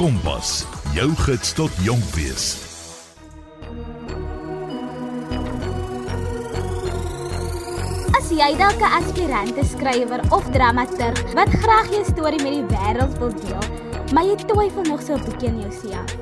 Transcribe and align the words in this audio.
Kompas, 0.00 0.62
jou 0.96 1.10
gids 1.26 1.50
tot 1.52 1.74
jonk 1.84 2.04
wees. 2.16 2.44
As 8.16 8.30
jy 8.32 8.48
dalk 8.56 8.80
'n 8.80 8.94
aspirante 8.96 9.64
skrywer 9.68 10.24
of 10.32 10.48
dramaturg 10.56 11.20
wat 11.36 11.52
graag 11.52 11.92
jou 11.92 12.04
storie 12.08 12.40
met 12.40 12.56
die 12.56 12.68
wêreld 12.72 13.18
wil 13.20 13.34
deel, 13.44 13.64
maar 14.14 14.24
jy 14.24 14.36
twyfel 14.40 14.88
nog 14.88 15.02
so 15.02 15.12
'n 15.12 15.24
bietjie 15.24 15.48
in 15.48 15.60
jouself. 15.60 16.16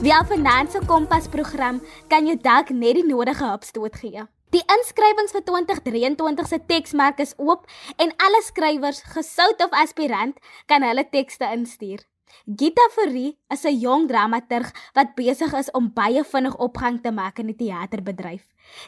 Via 0.00 0.24
Finanse 0.24 0.80
Kompas 0.86 1.28
program 1.28 1.82
kan 2.08 2.26
jy 2.26 2.36
dalk 2.40 2.70
net 2.70 2.94
die 2.94 3.04
nodige 3.04 3.44
hulpstoot 3.44 3.96
gee. 3.96 4.24
Die 4.50 4.64
inskrywings 4.64 5.32
vir 5.32 5.44
2023 5.44 6.48
se 6.48 6.58
teksmerk 6.66 7.20
is 7.20 7.34
oop 7.36 7.66
en 7.96 8.12
alle 8.16 8.42
skrywers, 8.42 9.02
gesout 9.02 9.60
of 9.60 9.70
aspirant, 9.70 10.38
kan 10.66 10.82
hulle 10.82 11.04
tekste 11.10 11.44
instuur. 11.52 12.09
Gita 12.46 12.88
Fourie 12.94 13.38
is 13.48 13.64
'n 13.64 13.80
jong 13.80 14.08
dramaturg 14.08 14.72
wat 14.94 15.14
besig 15.14 15.52
is 15.52 15.70
om 15.70 15.92
baie 15.92 16.24
vinnig 16.24 16.56
opgang 16.56 17.00
te 17.02 17.12
maak 17.12 17.38
in 17.38 17.46
die 17.46 17.56
teaterbedryf. 17.56 18.44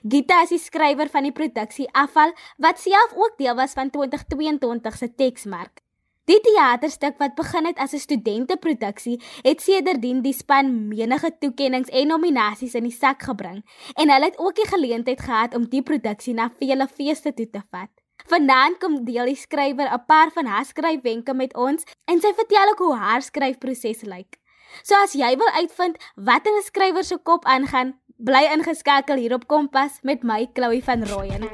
Gita 0.08 0.42
is 0.42 0.48
die 0.48 0.58
skrywer 0.58 1.08
van 1.08 1.22
die 1.22 1.32
produksie 1.32 1.88
Afval 1.92 2.32
wat 2.58 2.78
self 2.78 3.12
ook 3.14 3.38
deel 3.38 3.54
was 3.54 3.72
van 3.72 3.90
2022 3.90 4.96
se 4.96 5.14
teksmerk. 5.14 5.82
Die 6.30 6.38
teaterstuk 6.38 7.16
wat 7.18 7.34
begin 7.34 7.66
het 7.66 7.78
as 7.78 7.92
'n 7.92 7.98
studenteproduksie, 7.98 9.20
het 9.42 9.60
sedertdien 9.60 10.22
die 10.22 10.32
span 10.32 10.88
menige 10.88 11.30
toekenninge 11.38 11.90
en 11.90 12.06
nominasies 12.06 12.74
in 12.74 12.84
die 12.84 12.98
sak 12.98 13.22
gebring 13.22 13.64
en 13.94 14.10
hulle 14.10 14.24
het 14.24 14.38
ook 14.38 14.54
die 14.54 14.68
geleentheid 14.68 15.20
gehad 15.20 15.54
om 15.54 15.68
die 15.68 15.82
produksie 15.82 16.34
na 16.34 16.50
vele 16.58 16.86
feeste 16.86 17.34
toe 17.34 17.50
te 17.50 17.62
vat. 17.70 18.01
Vanaand 18.30 18.78
kom 18.78 19.04
deel 19.04 19.32
die 19.32 19.36
skrywer 19.36 19.88
'n 19.92 20.04
paar 20.06 20.30
van 20.34 20.46
haar 20.46 20.64
skryfwenke 20.64 21.34
met 21.34 21.54
ons 21.54 21.84
en 22.04 22.20
sy 22.20 22.32
vertel 22.34 22.70
ook 22.70 22.78
hoe 22.78 22.96
haar 22.96 23.22
skryfproses 23.22 24.02
lyk. 24.02 24.38
So 24.82 24.94
as 24.94 25.12
jy 25.12 25.36
wil 25.36 25.50
uitvind 25.60 25.96
wat 26.16 26.46
in 26.46 26.56
'n 26.58 26.62
skrywer 26.62 27.04
se 27.04 27.18
kop 27.22 27.44
aangaan, 27.44 27.94
bly 28.16 28.48
ingeskakel 28.54 29.16
hier 29.16 29.34
op 29.34 29.46
Kompas 29.46 29.98
met 30.02 30.22
my 30.22 30.48
Chloe 30.52 30.82
van 30.82 31.04
Rooyen. 31.04 31.48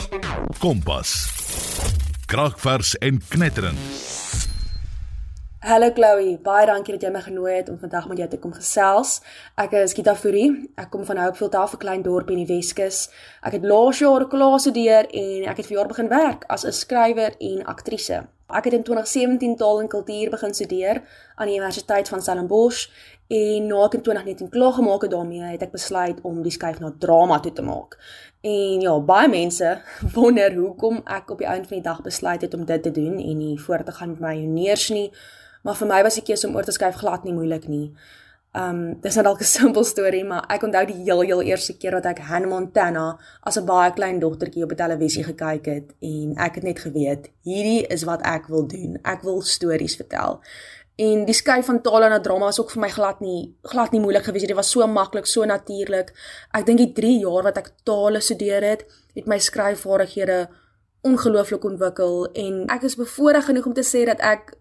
Kompas. 0.59 1.11
Kragvers 2.27 2.99
en 2.99 3.21
knetterend. 3.29 4.28
Hallo 5.69 5.91
Chloe, 5.93 6.39
baie 6.41 6.65
dankie 6.65 6.95
dat 6.95 7.03
jy 7.05 7.09
my 7.13 7.21
genooi 7.21 7.51
het 7.59 7.67
om 7.69 7.75
vandag 7.77 8.07
met 8.09 8.23
jou 8.23 8.27
te 8.33 8.39
kom 8.41 8.55
gesels. 8.57 9.19
Ek 9.61 9.75
is 9.77 9.93
Gita 9.93 10.15
Fourie. 10.17 10.47
Ek 10.81 10.89
kom 10.89 11.03
van 11.05 11.19
Hopefield 11.21 11.59
af, 11.61 11.75
'n 11.75 11.83
klein 11.83 12.03
dorp 12.03 12.31
in 12.31 12.41
die 12.41 12.49
Weskus. 12.49 13.11
Ek 13.45 13.53
het 13.53 13.65
laas 13.65 13.99
jaar 13.99 14.25
klaar 14.29 14.55
gestudeer 14.57 15.05
en 15.13 15.45
ek 15.45 15.57
het 15.57 15.67
vir 15.67 15.77
jaar 15.77 15.89
begin 15.89 16.09
werk 16.09 16.45
as 16.49 16.65
'n 16.65 16.73
skrywer 16.73 17.37
en 17.39 17.67
aktrise. 17.67 18.25
Ek 18.49 18.65
het 18.65 18.73
in 18.73 18.83
2017 18.83 19.57
taal 19.57 19.81
en 19.81 19.89
kultuur 19.89 20.31
begin 20.31 20.55
studeer 20.55 21.03
aan 21.37 21.47
die 21.47 21.57
Universiteit 21.57 22.09
van 22.09 22.23
Stellenbosch 22.23 22.89
en 23.29 23.67
na 23.67 23.85
ek 23.85 23.95
in 23.95 24.03
2019 24.03 24.49
klaar 24.49 24.73
gemaak 24.73 25.03
het 25.03 25.11
daarmee, 25.11 25.43
het 25.43 25.63
ek 25.63 25.73
besluit 25.73 26.19
om 26.23 26.43
die 26.43 26.53
skuif 26.53 26.81
na 26.81 26.95
drama 26.99 27.41
toe 27.41 27.53
te 27.53 27.63
maak. 27.63 27.99
En 28.41 28.81
ja, 28.81 29.01
baie 29.01 29.29
mense 29.29 29.83
wonder 30.15 30.55
hoekom 30.55 31.03
ek 31.05 31.31
op 31.31 31.39
die 31.39 31.47
einde 31.47 31.69
van 31.69 31.77
die 31.77 31.89
dag 31.91 32.03
besluit 32.03 32.41
het 32.41 32.55
om 32.55 32.65
dit 32.65 32.83
te 32.83 32.91
doen 32.91 33.19
en 33.19 33.37
nie 33.37 33.61
voort 33.61 33.87
te 33.87 33.93
gaan 33.93 34.09
met 34.09 34.21
my 34.21 34.35
honeurs 34.35 34.89
nie. 34.89 35.13
Maar 35.63 35.77
vir 35.77 35.89
my 35.89 36.03
was 36.03 36.15
die 36.21 36.27
keuse 36.27 36.49
om 36.49 36.57
oor 36.57 36.67
te 36.67 36.73
skuif 36.73 37.01
glad 37.03 37.25
nie 37.25 37.35
moeilik 37.37 37.69
nie. 37.69 37.93
Um 38.57 39.01
dis 39.03 39.17
net 39.17 39.25
dalk 39.25 39.41
'n 39.41 39.53
simpel 39.59 39.85
storie, 39.85 40.25
maar 40.25 40.45
ek 40.49 40.63
onthou 40.63 40.85
die 40.87 41.03
heel 41.05 41.21
heel 41.21 41.43
eerste 41.43 41.77
keer 41.77 41.93
wat 41.93 42.07
ek 42.07 42.19
Hannah 42.19 42.49
Montana 42.51 43.19
as 43.43 43.59
'n 43.59 43.67
baie 43.67 43.93
klein 43.93 44.19
dogtertjie 44.21 44.63
op 44.63 44.73
die 44.73 44.79
televisie 44.79 45.25
gekyk 45.25 45.67
het 45.67 45.95
en 46.01 46.35
ek 46.37 46.55
het 46.55 46.65
net 46.65 46.79
geweet, 46.79 47.31
hierdie 47.45 47.87
is 47.87 48.05
wat 48.05 48.23
ek 48.23 48.49
wil 48.49 48.67
doen. 48.67 48.99
Ek 49.05 49.23
wil 49.23 49.43
stories 49.43 49.97
vertel. 49.97 50.41
En 50.99 51.25
die 51.25 51.35
skuif 51.35 51.67
van 51.67 51.83
taal 51.83 52.09
na 52.09 52.19
drama 52.21 52.47
was 52.47 52.59
ook 52.61 52.71
vir 52.71 52.81
my 52.81 52.89
glad 52.89 53.21
nie 53.21 53.55
glad 53.63 53.93
nie 53.93 54.01
moeilik 54.01 54.25
gewees. 54.25 54.47
Dit 54.47 54.57
was 54.57 54.71
so 54.71 54.87
maklik, 54.87 55.27
so 55.27 55.45
natuurlik. 55.45 56.11
Ek 56.53 56.67
dink 56.67 56.79
die 56.79 56.93
3 56.93 57.19
jaar 57.21 57.43
wat 57.43 57.59
ek 57.59 57.71
tale 57.85 58.21
studeer 58.21 58.63
het, 58.63 58.83
het 59.15 59.27
my 59.27 59.39
skryfvaardighede 59.39 60.49
ongelooflik 61.07 61.65
ontwikkel 61.65 62.27
en 62.35 62.65
ek 62.75 62.83
is 62.83 62.97
bevoorreg 62.99 63.45
genoeg 63.45 63.67
om 63.67 63.75
te 63.75 63.87
sê 63.87 64.03
dat 64.09 64.19
ek 64.19 64.57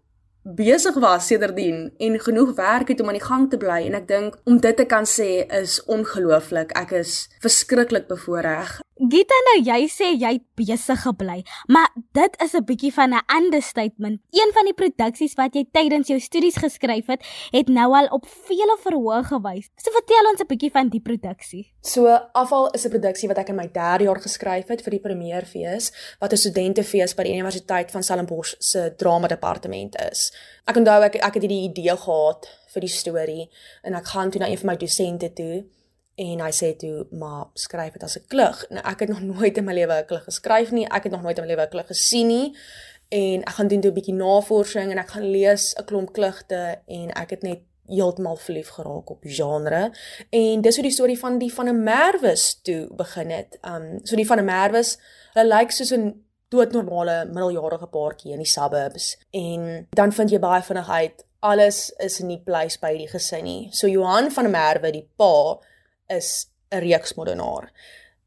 besig 0.55 0.95
was 1.03 1.27
sedertdien 1.27 1.91
en 1.97 2.19
genoeg 2.19 2.55
werk 2.55 2.87
het 2.87 3.01
om 3.01 3.07
aan 3.07 3.19
die 3.19 3.23
gang 3.23 3.49
te 3.49 3.57
bly 3.59 3.81
en 3.87 3.97
ek 3.99 4.07
dink 4.07 4.37
om 4.47 4.59
dit 4.63 4.77
te 4.77 4.85
kan 4.87 5.03
sê 5.03 5.43
is 5.59 5.81
ongelooflik. 5.85 6.71
Ek 6.79 6.93
is 6.95 7.27
verskriklik 7.43 8.07
bevoorreg. 8.07 8.77
Gita 8.97 9.37
nou 9.45 9.59
jy 9.61 9.83
sê 9.93 10.07
jy 10.17 10.31
het 10.39 10.43
besig 10.57 11.03
gebly, 11.03 11.43
maar 11.69 11.91
dit 12.17 12.33
is 12.41 12.53
'n 12.57 12.65
bietjie 12.65 12.91
van 12.93 13.13
'n 13.13 13.21
understatement. 13.29 14.19
Een 14.33 14.51
van 14.53 14.65
die 14.65 14.73
produksies 14.73 15.35
wat 15.35 15.53
jy 15.53 15.65
tydens 15.71 16.07
jou 16.07 16.19
studies 16.19 16.57
geskryf 16.57 17.05
het, 17.05 17.21
het 17.51 17.67
nou 17.67 17.93
al 17.93 18.07
op 18.09 18.25
vele 18.25 18.77
verhoog 18.81 19.27
gewys. 19.27 19.69
So 19.77 19.91
vertel 19.91 20.31
ons 20.31 20.41
'n 20.41 20.47
bietjie 20.47 20.71
van 20.71 20.89
die 20.89 20.99
produksie. 20.99 21.73
So 21.81 22.07
Afval 22.33 22.71
is 22.71 22.85
'n 22.85 22.89
produksie 22.89 23.27
wat 23.27 23.37
ek 23.37 23.49
in 23.49 23.55
my 23.55 23.67
3de 23.67 24.03
jaar 24.03 24.21
geskryf 24.21 24.67
het 24.67 24.81
vir 24.81 24.91
die 24.91 24.99
premierfees 24.99 25.91
wat 26.19 26.31
'n 26.31 26.37
studentefees 26.37 27.13
by 27.13 27.23
die 27.23 27.33
Universiteit 27.33 27.91
van 27.91 28.03
Stellenbosch 28.03 28.55
se 28.59 28.93
drama 28.97 29.27
departement 29.27 29.95
is. 30.11 30.33
Ek 30.65 30.75
onthou 30.75 31.03
ek 31.03 31.15
ek 31.15 31.33
het 31.33 31.43
hierdie 31.43 31.69
idee 31.69 31.95
gehad 31.97 32.47
vir 32.73 32.81
die 32.81 32.89
storie 32.89 33.49
en 33.83 33.93
ek 33.93 34.05
gaan 34.05 34.31
toe 34.31 34.39
na 34.39 34.47
een 34.47 34.57
van 34.57 34.67
my 34.67 34.77
dosente 34.77 35.33
toe 35.33 35.65
en 36.17 36.41
hy 36.41 36.49
sê 36.55 36.71
toe 36.81 37.05
maar 37.13 37.51
skryf 37.53 37.93
dit 37.93 38.03
as 38.03 38.17
'n 38.17 38.27
klug. 38.27 38.65
Nou 38.69 38.83
ek 38.85 38.99
het 38.99 39.09
nog 39.09 39.21
nooit 39.21 39.57
in 39.57 39.63
my 39.63 39.73
lewe 39.73 39.93
'n 39.93 40.05
klug 40.05 40.23
geskryf 40.23 40.71
nie. 40.71 40.87
Ek 40.89 41.03
het 41.03 41.11
nog 41.11 41.21
nooit 41.21 41.37
in 41.37 41.43
my 41.43 41.49
lewe 41.49 41.65
'n 41.65 41.69
klug 41.69 41.87
gesien 41.87 42.27
nie. 42.27 42.57
En 43.09 43.43
ek 43.43 43.49
gaan 43.49 43.67
doen 43.67 43.81
toe 43.81 43.91
'n 43.91 43.93
bietjie 43.93 44.13
navorsing 44.13 44.91
en 44.91 44.97
ek 44.97 45.09
gaan 45.09 45.29
lees 45.31 45.75
'n 45.75 45.85
klomp 45.85 46.13
klugte 46.13 46.79
en 46.85 47.11
ek 47.11 47.29
het 47.29 47.41
net 47.41 47.59
heeltemal 47.85 48.35
verlief 48.35 48.67
geraak 48.67 49.09
op 49.09 49.23
genre. 49.23 49.91
En 50.29 50.61
dis 50.61 50.75
hoe 50.75 50.83
die 50.83 50.93
storie 50.93 51.19
van 51.19 51.37
die 51.37 51.53
van 51.53 51.67
'n 51.67 51.83
Merwes 51.83 52.61
toe 52.61 52.89
begin 52.95 53.29
het. 53.29 53.57
Um 53.61 53.99
so 54.03 54.15
die 54.15 54.27
van 54.27 54.39
'n 54.39 54.45
Merwes, 54.45 54.97
hulle 55.33 55.55
lyk 55.55 55.71
soos 55.71 55.91
'n 55.91 56.25
doodnormale 56.49 57.25
middeljarige 57.25 57.87
paartjie 57.87 58.31
in 58.31 58.37
die 58.37 58.47
suburbs 58.47 59.17
en 59.31 59.87
dan 59.89 60.13
vind 60.13 60.29
jy 60.29 60.39
baie 60.39 60.61
vinnig 60.61 60.89
uit 60.89 61.25
alles 61.39 61.89
is 62.01 62.19
nie 62.19 62.39
pleis 62.43 62.77
by 62.81 62.93
die 62.97 63.09
gesin 63.11 63.45
nie. 63.45 63.69
So 63.71 63.87
Johan 63.87 64.31
van 64.33 64.47
der 64.47 64.53
Merwe, 64.53 64.91
die 64.91 65.05
pa, 65.17 65.59
is 66.07 66.49
'n 66.69 66.79
reeksmodenaar. 66.79 67.71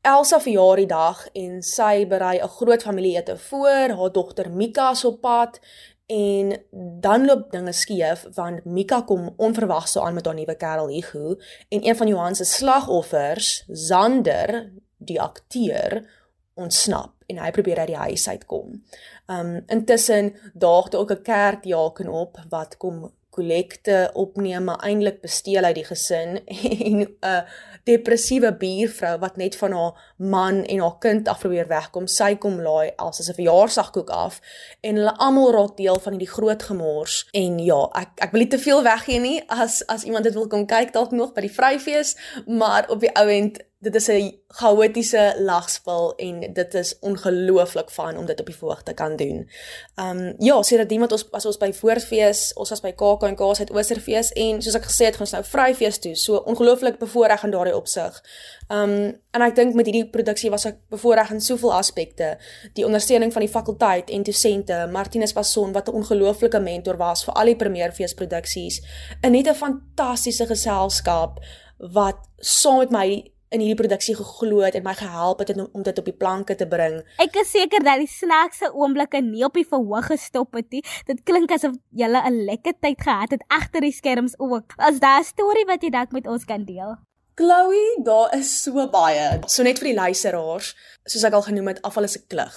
Elsa 0.00 0.41
verjaar 0.41 0.76
die 0.76 0.86
dag 0.86 1.28
en 1.32 1.62
sy 1.62 2.06
berei 2.08 2.38
'n 2.41 2.48
groot 2.48 2.82
familieete 2.82 3.36
voor, 3.36 3.88
haar 3.96 4.12
dogter 4.12 4.50
Mika 4.50 4.91
is 4.91 5.04
op 5.04 5.20
pad 5.20 5.60
en 6.06 6.62
dan 7.00 7.24
loop 7.24 7.50
dinge 7.50 7.72
skeef 7.72 8.26
want 8.34 8.64
Mika 8.64 9.02
kom 9.02 9.34
onverwags 9.36 9.92
so 9.92 10.00
aan 10.00 10.14
met 10.14 10.24
haar 10.24 10.34
nuwe 10.34 10.54
kerel 10.54 10.88
Hugo 10.88 11.36
en 11.68 11.86
een 11.86 11.96
van 11.96 12.06
Johan 12.06 12.34
se 12.34 12.44
slagoffers, 12.44 13.64
Zander, 13.68 14.72
die 14.97 15.20
akteur, 15.20 16.08
ontsnap 16.54 17.12
en 17.26 17.38
hy 17.38 17.50
probeer 17.50 17.78
uit 17.78 17.92
die 17.92 17.97
huis 17.97 18.28
uitkom. 18.28 18.82
Um 19.30 19.62
intussen 19.66 20.34
daag 20.54 20.88
daar 20.88 21.00
ook 21.00 21.12
'n 21.12 21.22
kerkjaken 21.22 22.08
op 22.08 22.38
wat 22.48 22.76
kom 22.76 23.12
kollekte 23.30 24.10
opneem 24.12 24.64
maar 24.64 24.82
eintlik 24.82 25.20
besteel 25.20 25.64
uit 25.64 25.74
die 25.74 25.84
gesin 25.84 26.41
en 26.86 26.98
'n 26.98 27.16
uh, 27.20 27.42
depressiewe 27.91 28.53
buurvrou 28.62 29.17
wat 29.23 29.39
net 29.41 29.59
van 29.59 29.75
haar 29.77 30.09
man 30.20 30.64
en 30.64 30.81
haar 30.81 30.98
kind 30.98 31.28
af 31.28 31.38
probeer 31.38 31.69
wegkom. 31.69 32.06
Sy 32.06 32.34
kom 32.36 32.60
laai 32.60 32.92
as 32.97 33.20
'n 33.20 33.34
verjaarsdagkoek 33.34 34.10
af 34.10 34.41
en 34.81 34.97
hulle 34.97 35.16
almal 35.16 35.53
raak 35.53 35.76
deel 35.76 35.98
van 36.00 36.12
hierdie 36.12 36.34
groot 36.36 36.62
gemors. 36.62 37.28
En 37.32 37.58
ja, 37.58 37.88
ek 37.94 38.08
ek 38.16 38.30
wil 38.30 38.41
nie 38.41 38.50
te 38.50 38.59
veel 38.59 38.82
weggee 38.82 39.20
nie 39.20 39.42
as 39.48 39.86
as 39.86 40.04
iemand 40.04 40.25
dit 40.25 40.34
wil 40.34 40.47
kom 40.47 40.66
kyk 40.66 40.92
dalk 40.92 41.10
nog 41.10 41.32
by 41.32 41.41
die 41.41 41.56
vryfees, 41.59 42.16
maar 42.47 42.91
op 42.91 43.00
die 43.00 43.14
ou 43.14 43.28
end 43.28 43.59
dit 43.80 43.94
is 43.94 44.09
'n 44.09 44.41
chaotiese 44.48 45.34
lagspel 45.38 46.14
en 46.16 46.53
dit 46.53 46.75
is 46.75 46.98
ongelooflik 46.98 47.91
fun 47.91 48.16
om 48.16 48.26
dit 48.26 48.41
op 48.41 48.47
die 48.47 48.56
verhoog 48.56 48.82
te 48.82 48.92
kan 48.94 49.16
doen. 49.16 49.50
Um 49.97 50.34
ja, 50.38 50.62
sê 50.62 50.76
dat 50.76 50.91
iemand 50.91 51.12
ons 51.12 51.30
as 51.30 51.47
ons 51.47 51.56
by 51.56 51.72
Voorfees, 51.72 52.53
ons 52.54 52.70
was 52.70 52.80
by 52.80 52.92
KAK&K 52.92 53.54
se 53.54 53.66
Oosterfees 53.72 54.32
en 54.32 54.62
soos 54.62 54.75
ek 54.75 54.84
gesê 54.84 55.04
het, 55.04 55.16
gaan 55.16 55.26
ons 55.26 55.32
nou 55.32 55.44
Vryfees 55.44 55.98
toe. 55.98 56.15
So 56.16 56.36
ongelooflik 56.36 56.98
bevoorreg 56.98 57.42
in 57.42 57.50
daardie 57.50 57.77
opsig. 57.77 58.22
Um 58.68 59.18
en 59.30 59.42
ek 59.42 59.54
dink 59.54 59.74
met 59.74 59.86
hierdie 59.86 60.09
produksie 60.10 60.51
was 60.51 60.66
ek 60.68 60.78
bevoorreg 60.91 61.30
in 61.30 61.41
soveel 61.41 61.74
aspekte. 61.74 62.39
Die 62.74 62.84
ondersteuning 62.86 63.33
van 63.33 63.41
die 63.41 63.53
fakulteit 63.53 64.10
en 64.10 64.22
dosente, 64.22 64.86
Martinus 64.92 65.33
Passon 65.33 65.72
wat 65.72 65.89
'n 65.89 65.97
ongelooflike 66.03 66.60
mentor 66.60 66.97
was 66.97 67.24
vir 67.24 67.34
al 67.34 67.45
die 67.45 67.57
premierfees 67.57 68.15
produksies. 68.15 68.80
'n 69.22 69.33
Net 69.33 69.48
'n 69.48 69.54
fantastiese 69.54 70.47
geselskap 70.47 71.41
wat 71.78 72.18
saam 72.39 72.78
met 72.78 72.91
my 72.91 73.30
in 73.51 73.62
hierdie 73.65 73.78
produksie 73.83 74.15
geglo 74.15 74.62
het 74.62 74.77
en 74.78 74.84
my 74.86 74.95
gehelp 74.95 75.42
het 75.42 75.51
om 75.59 75.83
dit 75.83 75.98
op 75.98 76.04
die 76.04 76.15
planke 76.15 76.54
te 76.54 76.68
bring. 76.71 77.01
Ek 77.22 77.34
is 77.42 77.51
seker 77.51 77.83
dat 77.83 77.98
die 77.98 78.10
snaakse 78.10 78.71
oomblikke 78.71 79.22
nie 79.27 79.45
op 79.47 79.59
die 79.59 79.66
verhoog 79.66 80.07
gestop 80.12 80.54
het 80.54 80.71
nie. 80.71 80.84
Dit 81.07 81.24
klink 81.27 81.51
asof 81.51 81.74
jy 81.91 82.07
'n 82.07 82.45
lekker 82.47 82.74
tyd 82.80 83.03
gehad 83.03 83.30
het 83.30 83.45
agter 83.48 83.80
die 83.80 83.92
skerms 83.92 84.39
ook. 84.39 84.74
As 84.78 85.01
daar 85.01 85.21
'n 85.21 85.24
storie 85.24 85.66
wat 85.66 85.83
jy 85.83 85.91
dalk 85.91 86.12
met 86.12 86.27
ons 86.27 86.45
kan 86.45 86.65
deel. 86.65 86.97
Chloe, 87.34 88.03
daar 88.04 88.34
is 88.36 88.62
so 88.62 88.88
baie. 88.91 89.41
So 89.47 89.62
net 89.62 89.78
vir 89.78 89.92
die 89.92 89.98
luisteraars, 89.98 90.74
soos 91.06 91.24
ek 91.24 91.36
al 91.36 91.47
genoem 91.47 91.72
het, 91.72 91.82
afval 91.82 92.09
is 92.09 92.18
'n 92.18 92.27
klug. 92.28 92.56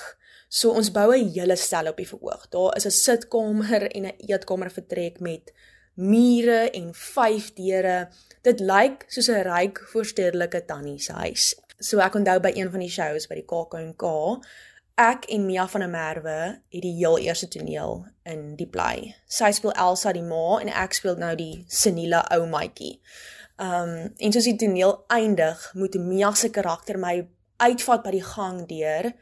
So 0.50 0.72
ons 0.72 0.92
bou 0.92 1.10
'n 1.14 1.32
hele 1.34 1.56
stel 1.56 1.88
op 1.88 1.98
die 1.98 2.08
verhoog. 2.08 2.50
Daar 2.50 2.76
is 2.76 2.86
'n 2.86 2.92
sitkamer 2.92 3.92
en 3.96 4.06
'n 4.06 4.18
eetkamer 4.18 4.72
vertrek 4.72 5.20
met 5.20 5.54
mure 5.96 6.70
en 6.72 6.94
vyf 6.94 7.54
deure. 7.54 8.10
Dit 8.42 8.60
lyk 8.60 9.06
soos 9.08 9.30
'n 9.30 9.44
ryk 9.44 9.80
voorstedelike 9.92 10.66
tannie 10.66 11.00
se 11.00 11.14
huis. 11.14 11.56
So 11.80 12.00
ek 12.00 12.16
onthou 12.16 12.40
by 12.40 12.52
een 12.56 12.72
van 12.72 12.80
die 12.80 12.90
shows 12.90 13.28
by 13.28 13.36
die 13.36 13.46
KAK&K, 13.46 14.04
ek 14.96 15.26
en 15.26 15.46
Mia 15.46 15.68
van 15.68 15.82
der 15.82 15.90
Merwe 15.90 16.62
het 16.70 16.82
die 16.82 16.96
heel 16.96 17.18
eerste 17.18 17.48
toneel 17.48 18.06
in 18.24 18.56
die 18.56 18.68
play. 18.68 19.16
Sy 19.28 19.52
speel 19.52 19.72
Elsa 19.72 20.14
die 20.14 20.22
ma 20.22 20.60
en 20.62 20.70
ek 20.70 20.94
speel 20.94 21.16
nou 21.16 21.36
die 21.36 21.66
seniele 21.68 22.22
ou 22.32 22.46
maatjie. 22.48 23.00
Um 23.62 24.14
en 24.18 24.34
soos 24.34 24.50
die 24.50 24.58
toneel 24.58 25.04
eindig, 25.08 25.72
moet 25.74 25.96
Mia 26.00 26.34
se 26.34 26.50
karakter 26.50 26.98
my 26.98 27.28
uitvat 27.58 28.04
by 28.04 28.12
die 28.12 28.26
gang 28.26 28.68
deur 28.68 29.14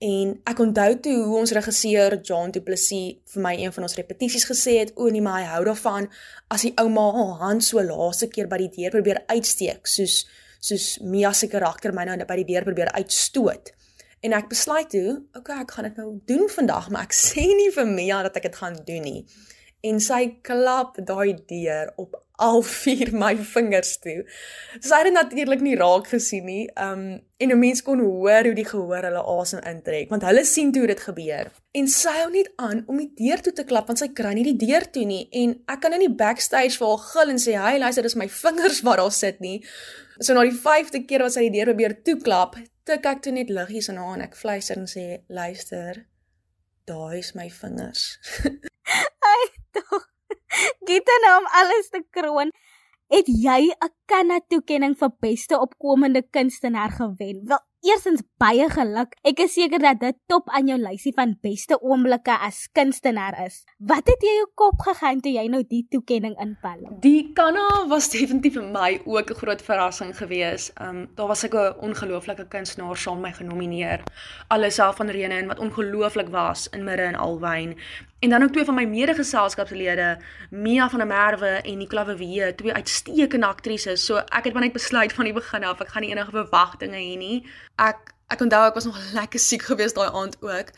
En 0.00 0.30
ek 0.48 0.60
onthou 0.64 0.94
toe 1.04 1.14
hoe 1.26 1.40
ons 1.42 1.50
regisseur 1.52 2.14
John 2.24 2.48
Du 2.54 2.62
Plessis 2.64 3.18
vir 3.34 3.42
my 3.44 3.50
een 3.60 3.72
van 3.74 3.84
ons 3.84 3.96
repetisies 3.98 4.46
gesê 4.48 4.78
het, 4.78 4.92
"O 4.96 5.10
nee, 5.12 5.20
maar 5.20 5.42
hy 5.42 5.48
hou 5.48 5.64
daarvan 5.64 6.08
as 6.48 6.62
die 6.62 6.72
ouma 6.76 7.12
haar 7.12 7.36
hand 7.38 7.64
so 7.64 7.82
laaste 7.82 8.26
keer 8.28 8.48
by 8.48 8.56
die 8.56 8.70
deur 8.76 8.90
probeer 8.90 9.22
uitsteek, 9.26 9.86
soos 9.86 10.26
soos 10.60 10.98
Mia 11.02 11.32
se 11.32 11.48
karakter 11.48 11.92
my 11.92 12.04
nou 12.04 12.24
by 12.24 12.36
die 12.36 12.54
deur 12.54 12.64
probeer 12.64 12.92
uitstoot." 12.92 13.72
En 14.22 14.32
ek 14.32 14.48
besluit 14.48 14.90
toe, 14.90 15.22
"Oké, 15.34 15.38
okay, 15.38 15.60
ek 15.60 15.70
gaan 15.70 15.84
dit 15.84 15.96
nou 15.96 16.20
doen 16.24 16.48
vandag, 16.48 16.90
maar 16.90 17.02
ek 17.02 17.12
sê 17.28 17.54
nie 17.54 17.70
vir 17.70 17.86
Mia 17.86 18.22
dat 18.22 18.36
ek 18.36 18.42
dit 18.42 18.56
gaan 18.56 18.76
doen 18.84 19.02
nie." 19.02 19.26
En 19.86 20.00
sy 20.00 20.24
klap 20.44 20.98
daai 21.08 21.38
deur 21.48 21.92
op 21.96 22.18
al 22.40 22.62
vier 22.82 23.12
my 23.16 23.34
vingers 23.52 23.96
toe. 24.02 24.22
Sy 24.80 24.96
het 24.96 25.08
dit 25.08 25.16
natuurlik 25.16 25.62
nie 25.64 25.76
raak 25.78 26.08
gesien 26.12 26.46
nie. 26.48 26.64
Um 26.80 27.20
en 27.40 27.52
'n 27.52 27.58
mens 27.58 27.82
kon 27.82 28.00
hoor 28.00 28.44
hoe 28.44 28.54
die 28.54 28.68
gehoor 28.68 29.04
hulle 29.08 29.22
asem 29.40 29.60
intrek 29.64 30.10
want 30.12 30.22
hulle 30.28 30.44
sien 30.44 30.72
toe 30.72 30.86
dit 30.86 31.00
gebeur. 31.00 31.48
En 31.72 31.88
sy 31.88 32.12
hou 32.20 32.30
net 32.30 32.50
aan 32.56 32.84
om 32.86 32.96
die 32.96 33.12
deur 33.16 33.40
toe 33.40 33.52
te 33.52 33.64
klap 33.64 33.86
want 33.86 33.98
sy 33.98 34.08
kry 34.08 34.32
nie 34.34 34.44
die 34.44 34.66
deur 34.66 34.84
toe 34.90 35.04
nie 35.04 35.28
en 35.32 35.54
ek 35.66 35.80
kan 35.80 35.96
in 35.96 36.04
die 36.04 36.16
backstage 36.24 36.76
vir 36.78 36.88
haar 36.88 37.06
gil 37.12 37.30
en 37.30 37.38
sê, 37.38 37.52
"Hey, 37.56 37.78
luister, 37.78 38.02
dis 38.02 38.16
my 38.16 38.28
vingers 38.44 38.82
wat 38.82 38.96
daar 38.96 39.12
sit 39.12 39.40
nie." 39.40 39.64
So 40.20 40.34
na 40.34 40.42
die 40.42 40.52
5de 40.52 41.06
keer 41.06 41.22
wat 41.22 41.32
sy 41.32 41.48
die 41.48 41.56
deur 41.56 41.72
probeer 41.72 42.02
toeklap, 42.02 42.56
tik 42.84 43.06
ek 43.06 43.22
toe 43.22 43.32
net 43.32 43.48
liggies 43.48 43.88
aan 43.88 43.96
haar 43.96 44.14
en 44.14 44.22
ek 44.22 44.36
fluister 44.36 44.76
en 44.76 44.86
sê, 44.86 45.22
"Luister, 45.28 46.06
daai 46.84 47.18
is 47.18 47.34
my 47.34 47.48
vingers." 47.48 48.18
Gitte 50.86 51.16
nou 51.24 51.38
om 51.40 51.48
alles 51.60 51.88
te 51.90 52.02
kroon, 52.10 52.50
het 53.10 53.26
jy 53.26 53.70
'n 53.70 53.94
Kanna 54.06 54.40
toekenning 54.48 54.94
vir 54.98 55.10
beste 55.20 55.58
opkomende 55.60 56.22
kunstenaar 56.30 56.90
gewen. 56.90 57.42
Wel, 57.46 57.62
eersins 57.80 58.22
baie 58.40 58.66
geluk. 58.70 59.14
Ek 59.24 59.40
is 59.44 59.54
seker 59.56 59.80
dat 59.82 60.00
dit 60.02 60.16
top 60.28 60.48
aan 60.52 60.68
jou 60.68 60.76
lysie 60.80 61.12
van 61.16 61.36
beste 61.42 61.78
oomblikke 61.80 62.34
as 62.46 62.68
kunstenaar 62.76 63.38
is. 63.46 63.62
Wat 63.78 64.06
het 64.10 64.26
jy 64.26 64.34
jou 64.36 64.48
kop 64.54 64.82
gegaan 64.84 65.22
toe 65.24 65.32
jy 65.32 65.46
nou 65.48 65.62
die 65.68 65.86
toekenning 65.90 66.36
inpalm? 66.42 66.98
Die 67.04 67.32
Kanna 67.32 67.86
was 67.88 68.10
definitief 68.12 68.58
vir 68.58 68.68
my 68.68 69.00
ook 69.04 69.30
'n 69.30 69.40
groot 69.42 69.62
verrassing 69.62 70.16
geweest. 70.16 70.72
Um 70.80 71.08
daar 71.14 71.28
was 71.28 71.44
ek 71.44 71.54
'n 71.54 71.74
ongelooflike 71.80 72.48
kunstenaar 72.48 72.96
saam 72.96 73.20
my 73.20 73.32
genomineer. 73.32 74.02
Alleself 74.48 74.96
van 74.96 75.08
Rene 75.08 75.34
en 75.34 75.46
wat 75.46 75.58
ongelooflik 75.58 76.28
was 76.28 76.68
in 76.68 76.84
Midde 76.84 77.02
en 77.02 77.14
Alwyn 77.14 77.78
En 78.20 78.30
dan 78.30 78.42
ook 78.42 78.52
twee 78.52 78.64
van 78.64 78.74
my 78.74 78.84
medegeselskapslede, 78.84 80.18
Mia 80.50 80.90
van 80.90 80.98
der 80.98 81.08
Merwe 81.08 81.46
en 81.46 81.78
Nicola 81.78 82.04
Wewe, 82.04 82.54
twee 82.54 82.72
uitstekende 82.72 83.46
aktrises. 83.46 84.04
So 84.04 84.16
ek 84.16 84.44
het 84.44 84.52
maar 84.52 84.62
net 84.62 84.72
besluit 84.72 85.12
van 85.12 85.24
die 85.24 85.32
begin 85.32 85.64
af, 85.64 85.80
ek 85.80 85.88
gaan 85.88 86.04
nie 86.04 86.10
enige 86.12 86.34
verwagtinge 86.34 87.00
hê 87.00 87.16
nie. 87.16 87.38
Ek 87.80 88.12
ek 88.30 88.44
onthou 88.44 88.60
ek 88.68 88.76
was 88.76 88.84
nog 88.84 88.98
lekker 89.16 89.40
siek 89.40 89.64
geweest 89.66 89.96
daai 89.96 90.12
aand 90.12 90.36
ook. 90.44 90.68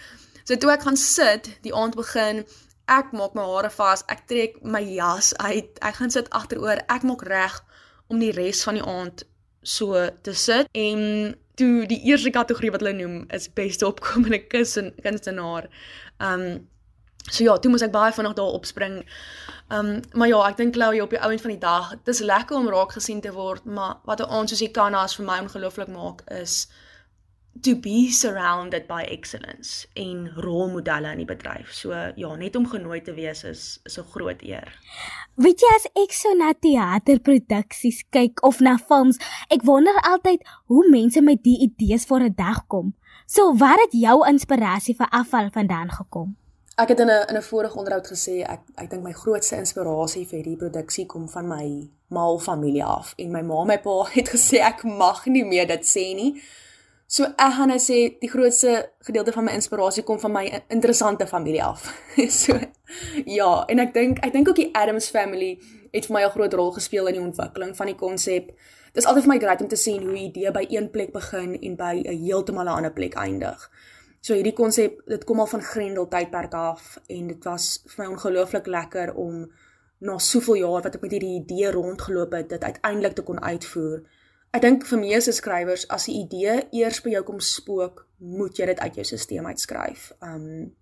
So 0.44 0.56
toe 0.56 0.70
ek 0.70 0.86
gaan 0.86 0.96
sit, 0.96 1.50
die 1.66 1.74
aand 1.74 1.98
begin, 1.98 2.44
ek 2.86 3.10
maak 3.12 3.34
my 3.34 3.42
hare 3.50 3.70
vas, 3.74 4.06
ek 4.06 4.24
trek 4.30 4.62
my 4.62 4.80
jas 4.86 5.34
uit, 5.42 5.74
ek 5.82 5.98
gaan 5.98 6.14
sit 6.14 6.30
agteroor, 6.30 6.86
ek 6.86 7.02
maak 7.02 7.26
reg 7.26 7.58
om 8.06 8.22
die 8.22 8.32
res 8.38 8.62
van 8.62 8.78
die 8.78 8.86
aand 8.86 9.26
so 9.62 9.98
te 10.22 10.34
sit 10.34 10.70
en 10.72 11.34
toe 11.58 11.86
die 11.90 12.00
eerste 12.08 12.30
kategorie 12.34 12.70
wat 12.74 12.82
hulle 12.82 12.96
noem 12.98 13.24
is 13.34 13.50
beste 13.50 13.86
opkomende 13.86 14.40
kunstenaar. 14.46 15.68
Um 16.22 16.68
So 17.30 17.44
ja, 17.44 17.56
toe 17.58 17.70
moes 17.70 17.84
ek 17.86 17.92
baie 17.94 18.12
vinnig 18.12 18.34
daar 18.34 18.56
opspring. 18.58 19.02
Ehm 19.70 19.88
um, 19.88 20.00
maar 20.12 20.28
ja, 20.28 20.40
ek 20.48 20.56
dink 20.56 20.74
Chloe 20.74 21.02
op 21.02 21.10
die 21.10 21.20
ouend 21.20 21.40
van 21.40 21.50
die 21.54 21.60
dag, 21.60 21.90
dit 21.90 22.14
is 22.14 22.20
lekker 22.20 22.56
om 22.56 22.68
raak 22.68 22.92
gesien 22.92 23.20
te 23.20 23.32
word, 23.32 23.64
maar 23.64 24.00
wat 24.04 24.24
aand 24.26 24.50
soos 24.50 24.60
jy 24.60 24.70
kan 24.70 24.94
as 24.94 25.14
vir 25.16 25.26
my 25.26 25.38
ongelooflik 25.40 25.88
maak 25.88 26.24
is 26.30 26.66
to 27.60 27.74
be 27.76 28.10
surrounded 28.10 28.86
by 28.88 29.02
excellence 29.02 29.86
en 29.94 30.30
rolmodelle 30.40 31.12
in 31.12 31.20
die 31.20 31.28
bedryf. 31.28 31.72
So 31.76 31.92
ja, 31.92 32.34
net 32.36 32.56
om 32.56 32.66
genooi 32.68 33.00
te 33.04 33.14
wees 33.14 33.44
is 33.44 33.78
is 33.84 33.98
'n 33.98 34.08
groot 34.14 34.42
eer. 34.42 34.72
Weet 35.36 35.60
jy 35.60 35.74
as 35.76 35.86
ek 35.94 36.12
so 36.12 36.34
na 36.34 36.52
teaterproduksies 36.52 38.04
kyk 38.10 38.42
of 38.42 38.60
na 38.60 38.76
films, 38.76 39.18
ek 39.50 39.62
wonder 39.64 39.94
altyd 40.02 40.40
hoe 40.66 40.88
mense 40.90 41.20
met 41.20 41.42
die 41.42 41.58
idees 41.60 42.04
voor 42.04 42.20
'n 42.20 42.34
dag 42.34 42.66
kom. 42.66 42.94
So 43.26 43.54
waar 43.56 43.78
het 43.78 43.92
jou 43.92 44.26
inspirasie 44.26 44.96
vir 44.96 45.08
afval 45.10 45.50
vandaan 45.50 45.90
gekom? 45.90 46.36
Ek 46.82 46.88
het 46.88 47.00
in 47.00 47.06
'n 47.06 47.28
in 47.28 47.36
'n 47.36 47.42
vorige 47.42 47.78
onderhoud 47.78 48.06
gesê 48.06 48.42
ek 48.42 48.60
ek 48.74 48.90
dink 48.90 49.02
my 49.02 49.12
grootste 49.12 49.56
inspirasie 49.56 50.26
vir 50.26 50.36
hierdie 50.38 50.56
produksie 50.56 51.06
kom 51.06 51.28
van 51.28 51.46
my 51.48 51.90
ma 52.08 52.30
of 52.30 52.42
familie 52.42 52.84
af 52.84 53.12
en 53.16 53.30
my 53.30 53.42
ma 53.42 53.60
en 53.60 53.66
my 53.66 53.78
pa 53.78 54.04
het 54.18 54.28
gesê 54.28 54.56
ek 54.58 54.82
mag 54.84 55.26
nie 55.26 55.44
meer 55.44 55.66
dit 55.66 55.84
sê 55.84 56.14
nie. 56.14 56.42
So 57.06 57.24
ek 57.24 57.52
gaan 57.56 57.68
nou 57.68 57.78
sê 57.78 58.18
die 58.20 58.30
grootste 58.30 58.90
gedeelte 58.98 59.32
van 59.32 59.44
my 59.44 59.52
inspirasie 59.52 60.02
kom 60.02 60.20
van 60.20 60.32
my 60.32 60.62
interessante 60.68 61.26
familie 61.26 61.64
af. 61.64 61.94
so 62.42 62.58
ja, 63.24 63.64
en 63.68 63.78
ek 63.78 63.94
dink 63.94 64.18
ek 64.18 64.32
dink 64.32 64.48
ook 64.48 64.56
die 64.56 64.74
Adams 64.74 65.10
family 65.10 65.58
het 65.92 66.06
vir 66.06 66.14
my 66.14 66.24
'n 66.24 66.30
groot 66.30 66.54
rol 66.54 66.72
gespeel 66.72 67.06
in 67.06 67.14
die 67.14 67.26
ontwikkeling 67.28 67.76
van 67.76 67.86
die 67.86 67.96
konsep. 67.96 68.46
Dit 68.92 69.02
is 69.02 69.06
altyd 69.06 69.24
vir 69.24 69.34
my 69.34 69.38
great 69.38 69.60
om 69.60 69.68
te 69.68 69.76
sien 69.76 70.02
hoe 70.02 70.12
'n 70.12 70.16
idee 70.30 70.50
by 70.50 70.66
een 70.68 70.90
plek 70.90 71.12
begin 71.12 71.60
en 71.60 71.76
by 71.76 72.02
'n 72.04 72.24
heeltemal 72.24 72.64
'n 72.64 72.76
ander 72.76 72.92
plek 72.92 73.14
eindig. 73.14 73.70
So 74.22 74.36
hierdie 74.38 74.54
konsep, 74.54 75.00
dit 75.10 75.24
kom 75.26 75.40
al 75.42 75.48
van 75.50 75.64
Grendel 75.66 76.06
tydperk 76.06 76.52
af 76.54 76.94
en 77.10 77.30
dit 77.32 77.46
was 77.48 77.80
vir 77.90 78.04
my 78.04 78.10
ongelooflik 78.12 78.68
lekker 78.70 79.10
om 79.18 79.48
na 80.06 80.14
soveel 80.22 80.60
jaar 80.60 80.84
wat 80.84 80.94
ek 80.94 81.02
met 81.02 81.16
hierdie 81.16 81.40
idee 81.40 81.72
rondgeloop 81.74 82.36
het, 82.38 82.48
dit 82.52 82.62
uiteindelik 82.62 83.16
te 83.18 83.24
kon 83.26 83.42
uitvoer. 83.42 84.04
Ek 84.54 84.62
dink 84.62 84.86
vir 84.86 85.00
meeste 85.00 85.34
skrywers 85.34 85.88
as 85.90 86.06
'n 86.06 86.14
idee 86.22 86.54
eers 86.70 87.02
by 87.02 87.16
jou 87.16 87.24
kom 87.26 87.40
spook, 87.40 88.06
moet 88.18 88.58
jy 88.58 88.66
dit 88.66 88.80
uit 88.80 88.94
jou 88.94 89.04
stelsel 89.04 89.46
uitskryf. 89.46 90.12
Um 90.22 90.74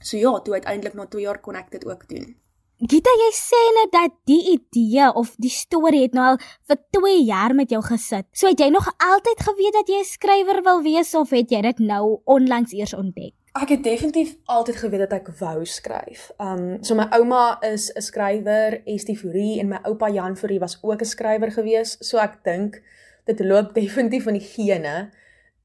so 0.00 0.16
ja, 0.16 0.38
toe 0.40 0.54
uiteindelik 0.54 0.94
na 0.94 1.06
2 1.06 1.22
jaar 1.22 1.40
kon 1.40 1.56
ek 1.56 1.70
dit 1.70 1.86
ook 1.86 2.08
doen. 2.08 2.36
Gita, 2.76 3.08
jy 3.08 3.28
sê 3.32 3.58
net 3.72 3.92
dat 3.94 4.12
die 4.28 4.52
idee 4.52 5.06
of 5.16 5.30
die 5.40 5.48
storie 5.48 6.02
het 6.02 6.12
nou 6.12 6.26
al 6.34 6.40
vir 6.68 6.76
2 6.92 7.22
jaar 7.24 7.54
met 7.56 7.70
jou 7.72 7.78
gesit. 7.80 8.26
So 8.36 8.50
het 8.50 8.60
jy 8.60 8.68
nog 8.68 8.90
altyd 9.00 9.40
geweet 9.46 9.72
dat 9.72 9.88
jy 9.88 10.02
'n 10.02 10.04
skrywer 10.04 10.60
wil 10.62 10.82
wees 10.84 11.14
of 11.14 11.30
het 11.30 11.48
jy 11.50 11.62
dit 11.62 11.78
nou 11.78 12.20
onlangs 12.26 12.74
eers 12.76 12.92
ontdek? 12.92 13.32
Ek 13.56 13.68
het 13.68 13.82
definitief 13.82 14.36
altyd 14.44 14.76
geweet 14.76 15.08
dat 15.08 15.12
ek 15.12 15.28
wou 15.40 15.64
skryf. 15.64 16.30
Um 16.38 16.84
so 16.84 16.94
my 16.94 17.08
ouma 17.16 17.58
is 17.62 17.90
'n 17.96 18.02
skrywer, 18.02 18.82
Estie 18.84 19.16
Fourie 19.16 19.58
en 19.58 19.68
my 19.68 19.78
oupa 19.84 20.10
Jan 20.10 20.36
Fourie 20.36 20.60
was 20.60 20.78
ook 20.82 21.00
'n 21.00 21.04
skrywer 21.04 21.50
gewees. 21.50 21.96
So 22.00 22.18
ek 22.18 22.44
dink 22.44 22.82
dit 23.24 23.40
loop 23.40 23.74
definitief 23.80 24.24
van 24.24 24.34
die 24.34 24.48
gene. 24.54 25.10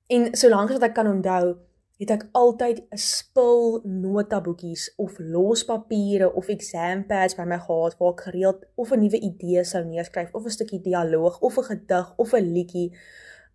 En 0.08 0.34
solank 0.34 0.70
as 0.70 0.80
wat 0.80 0.90
ek 0.90 0.94
kan 0.94 1.08
onthou, 1.08 1.58
het 2.02 2.10
ek 2.10 2.24
altyd 2.34 2.78
'n 2.90 2.98
spul 2.98 3.82
notaboekies 3.84 4.94
of 4.98 5.20
lospapiere 5.20 6.34
of 6.34 6.48
exam 6.48 7.06
pads 7.06 7.36
by 7.36 7.44
my 7.46 7.60
gehad 7.60 7.98
waar 7.98 8.14
ek 8.14 8.22
gereeld 8.22 8.66
of 8.76 8.92
'n 8.92 9.00
nuwe 9.00 9.20
idee 9.20 9.64
sou 9.64 9.84
neerskryf 9.86 10.34
of 10.34 10.46
'n 10.46 10.50
stukkie 10.50 10.82
dialoog 10.82 11.40
of 11.40 11.58
'n 11.58 11.64
gedig 11.64 12.14
of 12.18 12.34
'n 12.34 12.54
liedjie. 12.54 12.98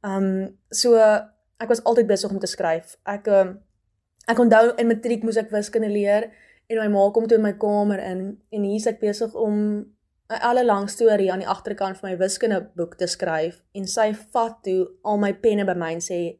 Um 0.02 0.58
so 0.70 0.94
ek 1.58 1.68
was 1.68 1.84
altyd 1.84 2.06
besig 2.06 2.30
om 2.30 2.38
te 2.38 2.46
skryf. 2.46 2.96
Ek 3.04 3.26
um, 3.26 3.58
ek 4.28 4.38
onthou 4.38 4.74
in 4.76 4.86
matriek 4.86 5.22
moes 5.22 5.36
ek 5.36 5.50
wiskunde 5.50 5.88
leer 5.88 6.30
en 6.66 6.78
my 6.78 6.88
ma 6.88 7.10
kom 7.10 7.26
toe 7.26 7.38
in 7.38 7.42
my 7.42 7.52
kamer 7.52 7.98
in 7.98 8.40
en 8.50 8.62
hier 8.62 8.76
is 8.76 8.86
ek 8.86 9.00
besig 9.00 9.34
om 9.34 9.54
'n 10.28 10.40
alle 10.40 10.64
lang 10.64 10.90
storie 10.90 11.32
aan 11.32 11.38
die 11.38 11.48
agterkant 11.48 11.98
van 11.98 12.10
my 12.10 12.16
wiskunde 12.16 12.70
boek 12.76 12.94
te 12.94 13.06
skryf 13.06 13.62
en 13.72 13.86
sy 13.86 14.12
vat 14.14 14.62
toe 14.62 14.88
al 15.02 15.18
my 15.18 15.32
penne 15.34 15.64
by 15.64 15.74
my 15.74 15.92
en 15.92 16.00
sê 16.00 16.38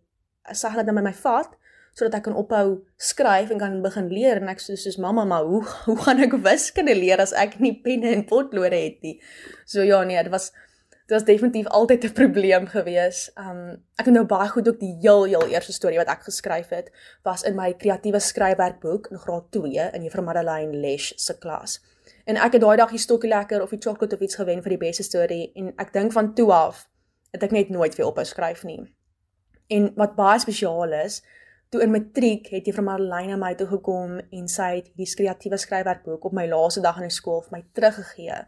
sy 0.52 0.68
gaan 0.68 0.84
dit 0.84 0.86
nou 0.86 0.94
met 0.94 1.04
my 1.04 1.12
vat 1.12 1.55
sodat 1.96 2.18
ek 2.18 2.26
kan 2.28 2.36
ophou 2.36 2.66
skryf 3.00 3.50
en 3.50 3.60
kan 3.60 3.80
begin 3.84 4.10
leer 4.12 4.36
en 4.40 4.52
ek 4.52 4.60
sê 4.60 4.76
soos 4.76 4.98
mamma 5.00 5.24
maar 5.24 5.46
hoe 5.48 5.62
hoe 5.86 5.96
gaan 6.04 6.20
ek 6.26 6.36
wiskunde 6.44 6.94
leer 6.94 7.22
as 7.24 7.32
ek 7.32 7.56
nie 7.64 7.72
penne 7.84 8.12
en 8.12 8.26
potlode 8.28 8.76
het 8.76 9.02
nie. 9.06 9.16
So 9.64 9.84
ja 9.84 10.02
nee, 10.04 10.20
dit 10.22 10.32
was 10.32 10.50
dit 11.06 11.14
was 11.14 11.24
definitief 11.24 11.68
altyd 11.78 12.04
'n 12.04 12.12
probleem 12.12 12.66
gewees. 12.66 13.30
Um 13.40 13.80
ek 13.96 14.10
het 14.10 14.14
nou 14.14 14.26
baie 14.26 14.48
goed 14.48 14.68
ook 14.68 14.80
die 14.80 14.96
heel 15.00 15.24
heel 15.24 15.46
eerste 15.48 15.72
storie 15.72 15.98
wat 15.98 16.12
ek 16.12 16.28
geskryf 16.28 16.68
het 16.68 16.90
was 17.24 17.42
in 17.42 17.56
my 17.56 17.72
kreatiewe 17.72 18.20
skryfwerkboek 18.20 19.08
in 19.10 19.18
graad 19.18 19.50
2 19.50 19.90
in 19.92 20.02
Juffrou 20.02 20.24
Madeleine 20.24 20.76
Lesh 20.76 21.12
se 21.16 21.38
klas. 21.38 21.80
En 22.26 22.36
ek 22.36 22.52
het 22.52 22.62
daai 22.62 22.76
dag 22.76 22.90
die 22.90 22.98
stokkie 22.98 23.30
lekker 23.30 23.62
of 23.62 23.70
die 23.70 23.80
chocolate 23.80 24.14
of 24.14 24.20
iets 24.20 24.34
gewen 24.34 24.62
vir 24.62 24.70
die 24.70 24.84
beste 24.84 25.02
storie 25.02 25.52
en 25.54 25.72
ek 25.78 25.92
dink 25.92 26.12
van 26.12 26.34
toe 26.34 26.52
af 26.52 26.88
het 27.32 27.42
ek 27.42 27.50
net 27.50 27.68
nooit 27.68 27.96
weer 27.96 28.06
ophou 28.06 28.24
skryf 28.24 28.64
nie. 28.64 28.82
En 29.68 29.92
wat 29.96 30.14
baie 30.14 30.38
spesiaal 30.38 30.92
is, 30.92 31.22
toe 31.70 31.82
in 31.82 31.90
matriek 31.90 32.48
het 32.54 32.68
Juffrou 32.68 32.84
Marlene 32.86 33.36
my 33.40 33.52
toe 33.58 33.66
gekom 33.70 34.18
en 34.20 34.48
sy 34.50 34.68
het 34.78 34.90
hierdie 34.92 35.16
kreatiewe 35.18 35.58
skryfwerkboek 35.58 36.24
op 36.28 36.36
my 36.36 36.46
laaste 36.50 36.82
dag 36.84 37.00
in 37.00 37.08
die 37.08 37.14
skool 37.14 37.42
vir 37.46 37.56
my 37.58 37.62
teruggegee. 37.76 38.40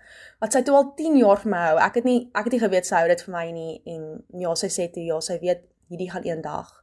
Wat 0.42 0.54
sy 0.54 0.62
toe 0.66 0.76
al 0.78 0.92
10 0.98 1.18
jaar 1.18 1.42
vir 1.42 1.52
my 1.54 1.62
hou. 1.66 1.78
Ek 1.88 1.98
het 2.00 2.06
nie 2.08 2.18
ek 2.32 2.48
het 2.48 2.56
nie 2.56 2.64
geweet 2.66 2.88
sy 2.88 3.02
hou 3.02 3.08
dit 3.10 3.24
vir 3.26 3.34
my 3.34 3.46
nie 3.54 3.72
en 3.94 4.04
ja, 4.44 4.54
sy 4.54 4.70
sê 4.72 4.90
toe 4.94 5.06
ja, 5.06 5.18
sy 5.24 5.40
weet 5.42 5.66
hierdie 5.90 6.10
gaan 6.12 6.28
eendag 6.28 6.76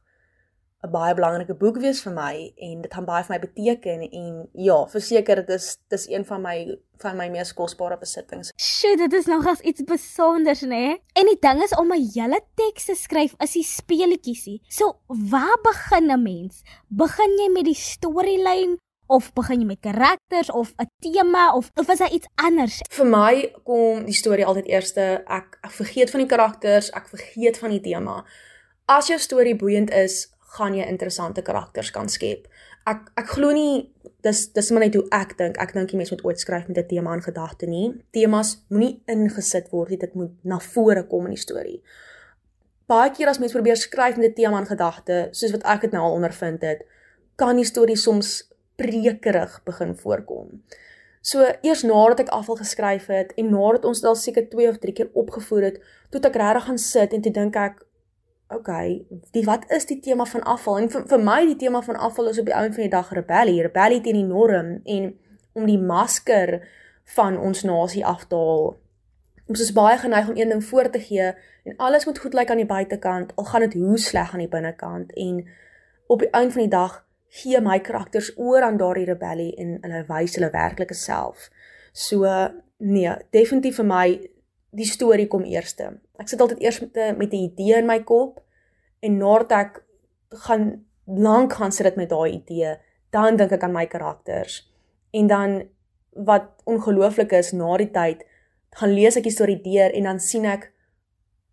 'n 0.86 0.90
baie 0.90 1.14
belangrike 1.14 1.54
boek 1.54 1.78
wees 1.82 2.00
vir 2.04 2.12
my 2.12 2.52
en 2.56 2.82
dit 2.82 2.92
gaan 2.94 3.04
baie 3.04 3.24
vir 3.24 3.34
my 3.34 3.40
beteken 3.42 4.06
en 4.06 4.48
ja, 4.52 4.78
verseker 4.86 5.42
dit 5.42 5.50
is 5.56 5.78
dis 5.90 6.08
een 6.08 6.24
van 6.24 6.42
my 6.42 6.56
van 7.02 7.16
my 7.16 7.26
mees 7.28 7.52
kosbare 7.52 7.98
besittings. 8.00 8.52
Sjoe, 8.56 8.96
dit 8.96 9.12
is 9.12 9.28
nogals 9.28 9.60
iets 9.60 9.82
spesiaals, 9.84 10.62
né? 10.62 10.68
Nee? 10.68 10.96
En 11.20 11.28
die 11.28 11.38
ding 11.40 11.62
is 11.62 11.74
om 11.76 11.92
'n 11.92 12.08
hele 12.14 12.40
teks 12.54 12.84
te 12.84 12.94
skryf 12.94 13.34
is 13.38 13.52
die 13.52 13.64
speletjiesie. 13.64 14.60
So, 14.68 14.98
waar 15.06 15.58
begin 15.62 16.10
'n 16.10 16.22
mens? 16.22 16.62
Begin 16.88 17.30
jy 17.38 17.50
met 17.52 17.64
die 17.64 17.74
storielyn 17.74 18.78
of 19.06 19.32
begin 19.32 19.60
jy 19.60 19.66
met 19.66 19.80
karakters 19.80 20.50
of 20.50 20.72
'n 20.78 20.86
tema 20.98 21.54
of 21.54 21.70
of 21.74 21.88
is 21.88 21.98
daar 21.98 22.12
iets 22.12 22.28
anders? 22.34 22.80
Vir 22.90 23.06
my 23.06 23.52
kom 23.64 24.04
die 24.04 24.14
storie 24.14 24.46
altyd 24.46 24.66
eerste. 24.66 25.22
Ek 25.26 25.58
ek 25.62 25.70
vergeet 25.70 26.10
van 26.10 26.20
die 26.20 26.28
karakters, 26.28 26.90
ek 26.90 27.08
vergeet 27.08 27.58
van 27.58 27.70
die 27.70 27.80
tema. 27.80 28.24
As 28.86 29.06
jou 29.06 29.18
storie 29.18 29.56
boeiend 29.56 29.90
is, 29.90 30.35
gaan 30.56 30.74
jy 30.74 30.86
interessante 30.88 31.42
karakters 31.42 31.92
kan 31.94 32.08
skep. 32.08 32.48
Ek 32.86 33.10
ek 33.18 33.32
glo 33.36 33.52
nie 33.52 33.92
dis 34.26 34.46
dis 34.54 34.70
maar 34.70 34.84
net 34.86 34.96
hoe 34.98 35.06
ek 35.14 35.36
dink. 35.38 35.60
Ek 35.62 35.74
dink 35.76 35.90
die 35.90 36.00
mens 36.00 36.12
moet 36.14 36.24
ooit 36.24 36.40
skryf 36.40 36.68
met 36.68 36.78
'n 36.78 36.88
tema 36.88 37.14
in 37.14 37.22
gedagte 37.22 37.66
nie. 37.66 37.94
Temas 38.12 38.56
moenie 38.68 39.02
ingesit 39.06 39.70
word 39.70 39.90
nie. 39.90 39.98
Dit 39.98 40.14
moet 40.14 40.32
na 40.44 40.58
vore 40.58 41.06
kom 41.06 41.26
in 41.26 41.34
die 41.34 41.44
storie. 41.46 41.82
Baie 42.86 43.10
keer 43.10 43.28
as 43.28 43.38
mens 43.38 43.52
probeer 43.52 43.76
skryf 43.76 44.16
met 44.16 44.30
'n 44.30 44.34
tema 44.34 44.58
in 44.58 44.66
gedagte, 44.66 45.28
soos 45.32 45.50
wat 45.52 45.64
ek 45.64 45.80
dit 45.80 45.92
nou 45.92 46.02
al 46.02 46.12
ondervind 46.12 46.62
het, 46.62 46.84
kan 47.36 47.56
die 47.56 47.64
storie 47.64 47.96
soms 47.96 48.48
prekerig 48.76 49.60
begin 49.64 49.96
voorkom. 49.96 50.62
So 51.26 51.42
eers 51.62 51.82
nadat 51.82 52.20
ek 52.20 52.28
afval 52.28 52.56
geskryf 52.56 53.06
het 53.06 53.32
en 53.34 53.50
nadat 53.50 53.84
ons 53.84 54.00
dit 54.00 54.08
al 54.08 54.14
seker 54.14 54.48
2 54.48 54.68
of 54.68 54.78
3 54.78 54.92
keer 54.92 55.08
opgevoer 55.12 55.62
het, 55.62 55.80
toe 56.10 56.20
ek 56.20 56.36
regtig 56.36 56.64
gaan 56.64 56.78
sit 56.78 57.12
en 57.12 57.22
toe 57.22 57.32
dink 57.32 57.56
ek, 57.56 57.82
okay, 58.48 59.04
die 59.30 59.44
wat 59.44 59.64
is 59.74 59.86
die 59.86 60.00
tema 60.00 60.24
van 60.24 60.42
afval? 60.42 60.78
En 60.78 60.90
vir, 60.90 61.04
vir 61.10 61.22
my 61.22 61.38
die 61.46 61.58
tema 61.60 61.82
van 61.82 61.96
afval 61.96 62.30
is 62.30 62.38
op 62.38 62.48
die 62.48 62.54
ou 62.54 62.64
en 62.64 62.74
van 62.74 62.86
die 62.86 62.92
dag 62.92 63.12
rebellie, 63.14 63.62
rebellie 63.66 64.00
teen 64.00 64.20
die 64.20 64.26
norm 64.26 64.80
en 64.84 65.12
om 65.56 65.66
die 65.66 65.80
masker 65.80 66.60
van 67.16 67.38
ons 67.38 67.62
nasie 67.66 68.04
af 68.06 68.26
te 68.30 68.38
haal. 68.38 68.76
Ons 69.46 69.62
is 69.62 69.72
baie 69.74 69.98
geneig 69.98 70.28
om 70.28 70.36
een 70.36 70.50
ding 70.50 70.64
voor 70.64 70.90
te 70.90 71.00
gee 71.00 71.32
en 71.66 71.76
alles 71.76 72.06
moet 72.06 72.18
goed 72.18 72.34
lyk 72.34 72.50
aan 72.50 72.62
die 72.62 72.66
buitekant, 72.68 73.32
al 73.36 73.44
gaan 73.44 73.66
dit 73.66 73.74
hoe 73.78 73.98
sleg 73.98 74.32
aan 74.32 74.42
die 74.42 74.50
binnekant 74.50 75.12
en 75.14 75.42
op 76.06 76.22
die 76.22 76.30
einde 76.30 76.52
van 76.52 76.62
die 76.62 76.74
dag 76.74 77.02
gee 77.42 77.60
my 77.60 77.78
karakters 77.82 78.32
oor 78.36 78.62
aan 78.62 78.78
daardie 78.78 79.06
rebellie 79.06 79.52
en 79.58 79.78
hulle 79.82 80.04
wys 80.08 80.36
hulle 80.38 80.50
werklike 80.54 80.94
self. 80.94 81.50
So 81.92 82.26
nee, 82.78 83.12
definitief 83.34 83.80
vir 83.80 83.88
my 83.88 84.06
die 84.76 84.88
storie 84.88 85.28
kom 85.32 85.44
eerste. 85.48 85.94
Ek 86.20 86.28
sit 86.28 86.40
altyd 86.40 86.60
eers 86.64 86.80
met 86.80 86.96
'n 86.96 87.16
met 87.16 87.32
'n 87.32 87.48
idee 87.48 87.76
in 87.78 87.86
my 87.86 88.00
kop 88.02 88.40
en 89.00 89.16
nadat 89.16 89.52
ek 89.52 89.84
gaan 90.46 90.84
lank 91.06 91.52
gaan 91.52 91.72
sit 91.72 91.86
dit 91.86 91.96
met 91.96 92.08
daai 92.08 92.32
idee, 92.32 92.76
dan 93.10 93.36
dink 93.36 93.52
ek 93.52 93.62
aan 93.62 93.72
my 93.72 93.86
karakters. 93.86 94.72
En 95.10 95.26
dan 95.26 95.68
wat 96.10 96.44
ongelooflik 96.64 97.32
is, 97.32 97.52
na 97.52 97.76
die 97.76 97.90
tyd 97.90 98.24
gaan 98.70 98.92
lees 98.92 99.16
ek 99.16 99.22
die 99.22 99.32
storie 99.32 99.60
deur 99.62 99.92
en 99.92 100.02
dan 100.02 100.20
sien 100.20 100.44
ek 100.44 100.72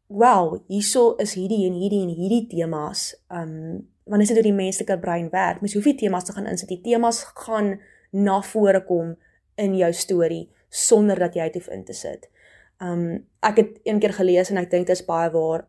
wow, 0.07 0.59
hierso 0.67 1.15
is 1.15 1.33
hierdie 1.33 1.65
en 1.67 1.73
hierdie 1.73 2.01
en 2.03 2.13
hierdie 2.13 2.47
temas. 2.47 3.13
Um 3.29 3.87
want 4.03 4.19
dit 4.19 4.29
is 4.29 4.35
hoe 4.35 4.43
die 4.43 4.55
menslike 4.55 4.97
brein 4.99 5.29
werk. 5.31 5.61
Mens 5.61 5.73
hoef 5.77 5.85
nie 5.85 5.95
temas 5.95 6.25
te 6.27 6.33
gaan 6.35 6.47
insit. 6.51 6.67
Die 6.67 6.81
temas 6.83 7.23
gaan 7.23 7.77
na 8.11 8.41
vore 8.41 8.81
kom 8.83 9.15
in 9.55 9.77
jou 9.79 9.93
storie 9.93 10.49
sonder 10.69 11.19
dat 11.19 11.37
jy 11.37 11.45
dit 11.47 11.61
hoef 11.61 11.69
in 11.71 11.85
te 11.87 11.95
sit. 11.95 12.27
Um 12.83 13.03
ek 13.43 13.59
het 13.61 13.79
een 13.83 13.99
keer 13.99 14.13
gelees 14.13 14.51
en 14.51 14.59
ek 14.61 14.71
dink 14.71 14.87
dit 14.87 14.97
is 14.97 15.05
baie 15.07 15.31
waar. 15.31 15.67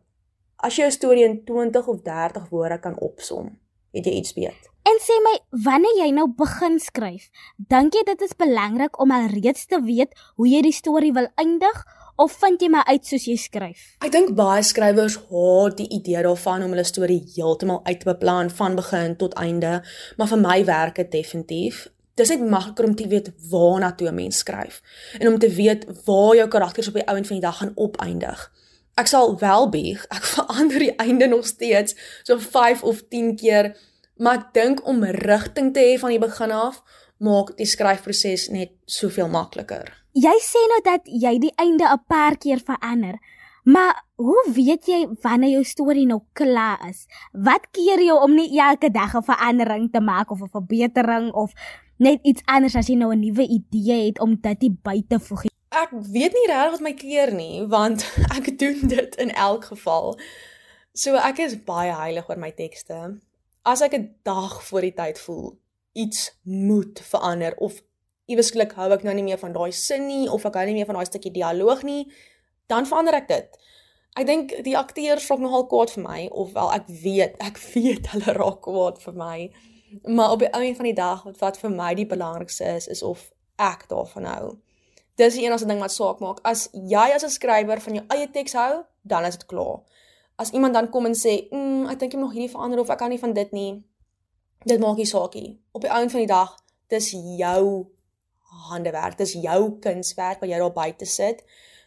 As 0.57 0.75
jy 0.75 0.85
'n 0.85 0.91
storie 0.91 1.23
in 1.23 1.43
20 1.45 1.87
of 1.87 2.01
30 2.01 2.49
woorde 2.49 2.79
kan 2.79 2.99
opsom, 2.99 3.59
het 3.91 4.05
jy 4.05 4.11
iets 4.11 4.33
weet. 4.33 4.71
En 4.85 4.99
sê 5.01 5.15
my, 5.23 5.39
wanneer 5.65 5.97
jy 5.97 6.11
nou 6.13 6.27
begin 6.37 6.79
skryf, 6.79 7.29
dink 7.57 7.95
jy 7.97 8.03
dit 8.05 8.21
is 8.21 8.35
belangrik 8.37 8.99
om 9.01 9.11
alreeds 9.11 9.65
te 9.65 9.79
weet 9.81 10.13
hoe 10.35 10.47
jy 10.47 10.61
die 10.61 10.75
storie 10.75 11.13
wil 11.13 11.27
eindig 11.41 11.79
of 12.21 12.31
vind 12.31 12.61
jy 12.61 12.69
maar 12.69 12.85
uit 12.85 13.05
soos 13.05 13.25
jy 13.25 13.35
skryf? 13.35 13.97
Ek 14.05 14.11
dink 14.13 14.35
baie 14.37 14.61
skrywers 14.63 15.17
haat 15.31 15.77
die 15.77 15.89
idee 15.89 16.21
daarvan 16.21 16.63
om 16.63 16.75
hulle 16.75 16.85
storie 16.85 17.23
heeltemal 17.33 17.81
uit 17.83 17.99
te 17.99 18.11
beplan 18.11 18.49
van 18.49 18.75
begin 18.75 19.17
tot 19.17 19.33
einde, 19.33 19.81
maar 20.17 20.27
vir 20.27 20.41
my 20.45 20.59
werk 20.69 20.95
dit 21.01 21.11
definitief 21.11 21.87
dis 22.15 22.31
net 22.31 22.43
makliker 22.49 22.85
om 22.87 22.95
te 22.95 23.07
weet 23.07 23.31
waarna 23.49 23.91
toe 23.91 24.07
'n 24.07 24.15
mens 24.15 24.37
skryf 24.37 24.81
en 25.19 25.27
om 25.27 25.39
te 25.39 25.49
weet 25.49 25.85
waar 26.05 26.35
jou 26.35 26.47
karakters 26.47 26.87
op 26.87 26.93
die 26.93 27.07
ouend 27.07 27.27
van 27.27 27.35
die 27.35 27.45
dag 27.45 27.57
gaan 27.57 27.71
opeindig. 27.75 28.51
Ek 28.95 29.07
sal 29.07 29.39
wel 29.39 29.69
bieg, 29.69 30.05
ek 30.09 30.23
verander 30.35 30.79
die 30.79 30.95
einde 30.95 31.27
nog 31.27 31.45
steeds 31.45 31.95
so 32.23 32.39
5 32.39 32.83
of 32.83 33.03
10 33.09 33.35
keer, 33.35 33.75
maar 34.17 34.35
ek 34.35 34.53
dink 34.53 34.87
om 34.87 35.03
rigting 35.03 35.73
te 35.73 35.79
hê 35.79 35.99
van 35.99 36.09
die 36.09 36.19
begin 36.19 36.51
af 36.51 36.83
maak 37.17 37.57
die 37.57 37.65
skryfproses 37.65 38.49
net 38.49 38.71
soveel 38.85 39.27
makliker. 39.27 39.91
Jy 40.15 40.35
sê 40.43 40.61
nou 40.71 40.81
dat 40.83 41.07
jy 41.07 41.39
die 41.39 41.53
einde 41.55 41.83
'n 41.83 42.03
paar 42.07 42.37
keer 42.37 42.59
verander. 42.59 43.19
Maar 43.65 44.03
hoe 44.15 44.51
weet 44.53 44.85
jy 44.85 45.07
wanneer 45.21 45.49
jou 45.49 45.63
storie 45.63 46.05
nou 46.05 46.19
klaar 46.33 46.89
is? 46.89 47.07
Wat 47.33 47.65
keer 47.71 48.03
jou 48.05 48.21
om 48.21 48.35
nie 48.35 48.59
elke 48.59 48.91
dag 48.91 49.15
'n 49.15 49.23
verandering 49.23 49.91
te 49.91 49.99
maak 49.99 50.31
of 50.31 50.41
'n 50.41 50.49
verbetering 50.49 51.33
of 51.33 51.51
net 51.97 52.19
iets 52.23 52.41
anders 52.45 52.75
as 52.75 52.87
jy 52.87 52.95
nou 52.95 53.11
'n 53.13 53.19
nuwe 53.19 53.47
idee 53.47 54.05
het 54.05 54.19
om 54.19 54.35
dit 54.35 54.83
by 54.83 55.03
te 55.07 55.19
voeg. 55.19 55.45
Ek 55.69 55.91
weet 55.91 56.33
nie 56.33 56.47
regtig 56.47 56.71
wat 56.71 56.81
my 56.81 56.93
keer 56.93 57.33
nie, 57.33 57.65
want 57.67 58.05
ek 58.37 58.57
doen 58.59 58.87
dit 58.87 59.15
in 59.15 59.31
elk 59.31 59.65
geval. 59.65 60.17
So 60.93 61.15
ek 61.15 61.39
is 61.39 61.63
baie 61.63 61.91
heilig 61.91 62.29
oor 62.29 62.39
my 62.39 62.51
tekste. 62.51 63.19
As 63.63 63.81
ek 63.81 63.93
'n 63.93 64.15
dag 64.23 64.63
voor 64.63 64.81
die 64.81 64.93
tyd 64.93 65.19
voel 65.19 65.57
iets 65.95 66.37
moet 66.43 66.99
verander 66.99 67.55
of 67.57 67.81
iewesklik 68.25 68.73
hou 68.75 68.89
ek 68.91 69.03
nou 69.03 69.13
nie 69.15 69.23
meer 69.23 69.39
van 69.39 69.53
daai 69.53 69.71
sin 69.71 70.07
nie 70.07 70.25
of 70.31 70.45
ek 70.45 70.57
hou 70.59 70.65
nie 70.65 70.73
meer 70.73 70.89
van 70.89 70.97
daai 70.99 71.07
stukkie 71.07 71.31
dialoog 71.31 71.83
nie, 71.87 72.11
dan 72.67 72.87
verander 72.89 73.13
ek 73.21 73.27
dit. 73.27 73.59
Ek 74.15 74.27
dink 74.27 74.53
die 74.65 74.77
akteurs 74.79 75.27
raak 75.29 75.43
nogal 75.43 75.67
kwaad 75.71 75.93
vir 75.95 76.03
my 76.03 76.19
of 76.31 76.53
wel 76.55 76.71
ek 76.75 76.89
weet, 77.03 77.39
ek 77.43 77.59
weet 77.73 78.11
hulle 78.13 78.35
raak 78.39 78.61
kwaad 78.65 78.99
vir 79.03 79.17
my. 79.19 79.37
Maar 80.03 80.31
op 80.31 80.39
die 80.39 80.49
einde 80.49 80.75
van 80.75 80.85
die 80.85 80.93
dag 80.93 81.23
wat 81.23 81.37
wat 81.37 81.57
vir 81.57 81.71
my 81.71 81.93
die 81.93 82.07
belangrikste 82.07 82.63
is 82.63 82.87
is 82.87 83.03
of 83.03 83.31
ek 83.55 83.85
daarvan 83.89 84.25
hou. 84.25 84.57
Dis 85.15 85.33
die 85.33 85.45
enigste 85.45 85.67
ding 85.67 85.79
wat 85.79 85.91
saak 85.91 86.19
maak. 86.19 86.39
As 86.43 86.69
jy 86.73 87.11
as 87.15 87.23
'n 87.23 87.29
skrywer 87.29 87.81
van 87.81 87.93
jou 87.93 88.05
eie 88.07 88.31
teks 88.31 88.53
hou, 88.53 88.83
dan 89.01 89.25
is 89.25 89.37
dit 89.37 89.45
klaar. 89.45 89.79
As 90.35 90.51
iemand 90.51 90.73
dan 90.73 90.89
kom 90.89 91.05
en 91.05 91.13
sê, 91.15 91.47
"Mm, 91.51 91.87
ek 91.87 91.99
dink 91.99 92.11
jy 92.11 92.19
moet 92.19 92.27
nog 92.27 92.37
hierdie 92.37 92.51
verander 92.51 92.79
of 92.79 92.89
ek 92.89 92.97
kan 92.97 93.09
nie 93.09 93.19
van 93.19 93.33
dit 93.33 93.51
nie." 93.51 93.83
Dit 94.65 94.79
maak 94.79 94.97
nie 94.97 95.05
saak 95.05 95.33
nie. 95.33 95.59
Op 95.71 95.81
die 95.81 95.89
einde 95.89 96.09
van 96.09 96.19
die 96.19 96.27
dag, 96.27 96.57
dis 96.87 97.11
jou 97.37 97.85
handewerk. 98.69 99.17
Dis 99.17 99.33
jou 99.33 99.79
kunswerk 99.79 100.39
wat 100.39 100.49
jy 100.49 100.57
daar 100.57 100.73
buite 100.73 101.05
sit. 101.05 101.43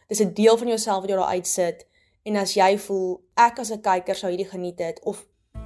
Dis 0.07 0.21
'n 0.21 0.33
deel 0.33 0.57
van 0.57 0.67
jouself 0.67 1.01
wat 1.01 1.09
jy 1.09 1.15
daar 1.15 1.33
uitsit. 1.35 1.85
En 2.23 2.35
as 2.35 2.53
jy 2.53 2.77
voel 2.77 3.21
ek 3.35 3.59
as 3.59 3.71
'n 3.71 3.81
kyker 3.81 4.15
sou 4.15 4.29
hierdie 4.31 4.49
geniet 4.49 4.79
het 4.79 4.99
of 5.03 5.25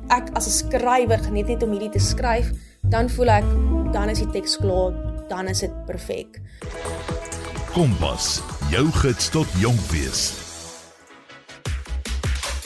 ek 0.09 0.29
as 0.33 0.47
'n 0.47 0.51
skrywer 0.51 1.19
geniet 1.19 1.47
net 1.47 1.63
om 1.63 1.71
hierdie 1.71 1.89
te 1.89 1.99
skryf, 1.99 2.51
dan 2.81 3.09
voel 3.09 3.29
ek 3.29 3.45
dan 3.93 4.09
is 4.09 4.19
die 4.19 4.31
teks 4.31 4.57
klaar, 4.57 4.93
dan 5.29 5.47
is 5.47 5.59
dit 5.59 5.85
perfek. 5.85 6.41
Kompas, 7.73 8.41
jou 8.69 8.91
gids 8.91 9.29
tot 9.29 9.47
jonk 9.57 9.79
wees. 9.91 10.43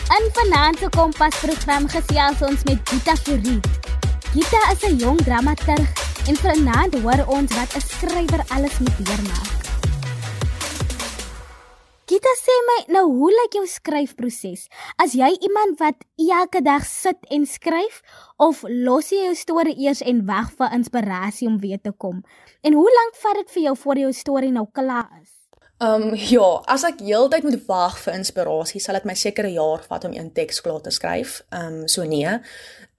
In 0.07 0.29
vanaand 0.31 0.79
se 0.79 0.89
Kompas 0.89 1.35
program 1.39 1.87
gesels 1.87 2.41
ons 2.41 2.63
met 2.63 2.79
Gita 2.89 3.15
Fourie. 3.15 3.59
Gita 4.33 4.61
is 4.71 4.83
'n 4.83 4.97
jong 4.97 5.19
dramaturg 5.23 5.87
en 6.27 6.35
vanaand 6.35 6.93
hoor 7.01 7.25
ons 7.27 7.53
wat 7.55 7.75
'n 7.75 7.81
skrywer 7.81 8.43
alles 8.47 8.79
moet 8.79 8.97
deurmaak. 9.05 9.56
Gita 12.07 12.31
sê 12.39 12.53
my, 12.63 12.75
nou 12.95 13.01
hoe 13.11 13.29
lyk 13.35 13.55
jou 13.57 13.65
skryfproses? 13.67 14.69
As 14.95 15.11
jy 15.11 15.27
iemand 15.43 15.81
wat 15.81 16.05
elke 16.15 16.61
dag 16.63 16.85
sit 16.87 17.25
en 17.35 17.43
skryf 17.43 17.97
of 18.39 18.61
los 18.63 19.09
jy 19.11 19.25
jou 19.25 19.33
storie 19.35 19.73
eers 19.83 19.99
en 19.99 20.21
wag 20.29 20.53
vir 20.55 20.71
inspirasie 20.77 21.49
om 21.51 21.57
weer 21.59 21.81
te 21.83 21.91
kom? 21.91 22.21
En 22.63 22.77
hoe 22.79 22.87
lank 22.87 23.19
vat 23.19 23.41
dit 23.41 23.51
vir 23.57 23.63
jou 23.65 23.73
voor 23.81 23.99
jou 24.05 24.11
storie 24.15 24.53
nou 24.55 24.63
klaar 24.71 25.09
is? 25.19 25.33
Ehm 25.83 26.05
um, 26.07 26.15
ja, 26.15 26.47
as 26.71 26.87
ek 26.87 27.03
heeltyd 27.03 27.43
moet 27.43 27.59
wag 27.67 27.99
vir 28.05 28.15
inspirasie, 28.21 28.79
sal 28.79 28.95
dit 28.95 29.11
my 29.11 29.13
seker 29.13 29.45
'n 29.45 29.57
jaar 29.59 29.83
vat 29.89 30.07
om 30.07 30.15
'n 30.15 30.31
teks 30.31 30.61
klaar 30.63 30.79
te 30.81 30.95
skryf. 30.95 31.41
Ehm 31.51 31.83
um, 31.83 31.87
so 31.87 32.07
nee. 32.07 32.39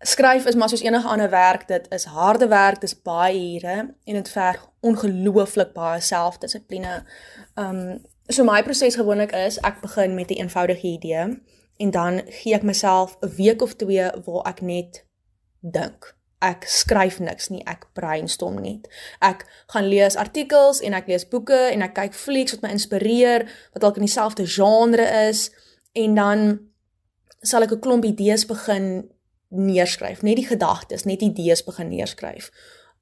Skryf 0.04 0.46
is 0.46 0.54
maar 0.54 0.68
soos 0.68 0.84
enige 0.84 1.08
ander 1.08 1.30
werk, 1.30 1.66
dit 1.68 1.88
is 1.90 2.04
harde 2.04 2.48
werk, 2.48 2.80
dit 2.80 2.92
is 2.92 3.02
baie 3.02 3.56
ure 3.56 3.94
en 4.04 4.14
dit 4.14 4.28
verg 4.28 4.68
ongelooflik 4.80 5.72
baie 5.72 6.00
selfdissipline. 6.00 7.04
Ehm 7.56 7.76
um, 7.76 8.04
So 8.30 8.44
my 8.44 8.62
proses 8.62 8.94
gewoonlik 8.94 9.32
is 9.32 9.56
ek 9.64 9.80
begin 9.80 10.14
met 10.14 10.30
'n 10.30 10.40
eenvoudige 10.44 10.86
idee 10.86 11.40
en 11.76 11.90
dan 11.90 12.22
gee 12.26 12.54
ek 12.54 12.62
myself 12.62 13.16
'n 13.20 13.34
week 13.36 13.62
of 13.62 13.74
twee 13.74 14.10
waar 14.24 14.46
ek 14.46 14.60
net 14.60 15.04
dink. 15.60 16.16
Ek 16.38 16.64
skryf 16.64 17.18
niks 17.18 17.48
nie, 17.48 17.64
ek 17.64 17.86
brainstorm 17.92 18.60
net. 18.60 18.88
Ek 19.18 19.46
gaan 19.66 19.84
lees 19.84 20.16
artikels 20.16 20.80
en 20.80 20.92
ek 20.92 21.06
lees 21.06 21.28
boeke 21.28 21.70
en 21.72 21.82
ek 21.82 21.94
kyk 21.94 22.14
flieks 22.14 22.52
wat 22.52 22.60
my 22.60 22.68
inspireer, 22.68 23.48
wat 23.72 23.82
dalk 23.82 23.96
in 23.96 24.04
dieselfde 24.04 24.46
genre 24.46 25.28
is 25.28 25.50
en 25.92 26.14
dan 26.14 26.58
sal 27.40 27.62
ek 27.62 27.70
'n 27.72 27.80
klomp 27.80 28.04
idees 28.04 28.46
begin 28.46 29.10
neerskryf, 29.48 30.22
net 30.22 30.36
die 30.36 30.46
gedagtes, 30.46 31.04
net 31.04 31.22
idees 31.22 31.64
begin 31.64 31.88
neerskryf. 31.88 32.50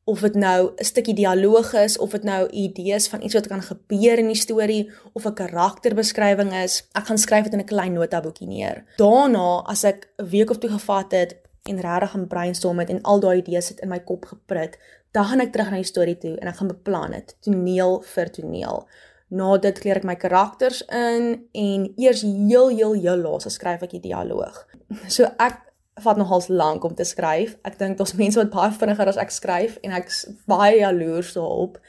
Of 0.07 0.21
dit 0.23 0.35
nou 0.39 0.71
'n 0.77 0.85
stukkie 0.85 1.15
dialoog 1.15 1.73
is 1.73 1.99
of 1.99 2.11
dit 2.11 2.23
nou 2.23 2.49
idees 2.51 3.09
van 3.09 3.23
iets 3.23 3.35
wat 3.35 3.47
kan 3.47 3.63
gebeur 3.63 4.19
in 4.19 4.27
die 4.27 4.39
storie 4.39 4.91
of 5.13 5.27
'n 5.27 5.35
karakterbeskrywing 5.35 6.53
is, 6.55 6.87
ek 6.93 7.07
gaan 7.07 7.19
skryf 7.19 7.45
dit 7.45 7.53
in 7.53 7.59
'n 7.59 7.65
klein 7.65 7.93
notaboekie 7.93 8.47
neer. 8.47 8.85
Daarna, 8.97 9.63
as 9.67 9.85
ek 9.85 10.09
'n 10.19 10.29
week 10.29 10.51
of 10.51 10.59
twee 10.59 10.71
gevat 10.71 11.11
het 11.13 11.37
en 11.63 11.81
regtig 11.81 12.11
gaan 12.11 12.27
brainstorm 12.27 12.79
het 12.79 12.91
en 12.91 13.03
al 13.03 13.21
daai 13.21 13.39
idees 13.39 13.69
het 13.69 13.81
in 13.81 13.89
my 13.89 14.01
kop 14.01 14.25
geprik, 14.25 14.79
dan 15.11 15.25
gaan 15.25 15.41
ek 15.41 15.53
terug 15.53 15.71
na 15.71 15.77
die 15.77 15.85
storie 15.85 16.19
toe 16.19 16.37
en 16.37 16.49
ek 16.49 16.57
gaan 16.57 16.69
beplan 16.69 17.11
dit, 17.11 17.37
toneel 17.41 18.03
vir 18.15 18.31
toneel. 18.31 18.87
Na 19.29 19.57
dit 19.59 19.79
kleer 19.79 19.97
ek 19.97 20.05
my 20.05 20.15
karakters 20.15 20.83
in 20.87 21.49
en 21.53 21.87
eers 21.97 22.23
heel 22.23 22.69
heel 22.69 22.93
heel 22.93 23.17
laas 23.17 23.49
skryf 23.53 23.83
ek 23.83 23.97
die 23.97 24.01
dialoog. 24.01 24.67
So 25.09 25.25
ek 25.43 25.66
vat 26.05 26.17
nogals 26.17 26.49
lank 26.49 26.85
om 26.85 26.95
te 26.95 27.05
skryf. 27.05 27.57
Ek 27.65 27.79
dink 27.79 27.97
daar's 27.99 28.15
mense 28.15 28.39
wat 28.39 28.53
baie 28.53 28.73
vinniger 28.73 29.09
as 29.09 29.21
ek 29.21 29.33
skryf 29.33 29.79
en 29.83 29.95
ek's 29.97 30.27
baie 30.51 30.79
jaloers 30.79 31.33
daarop 31.37 31.81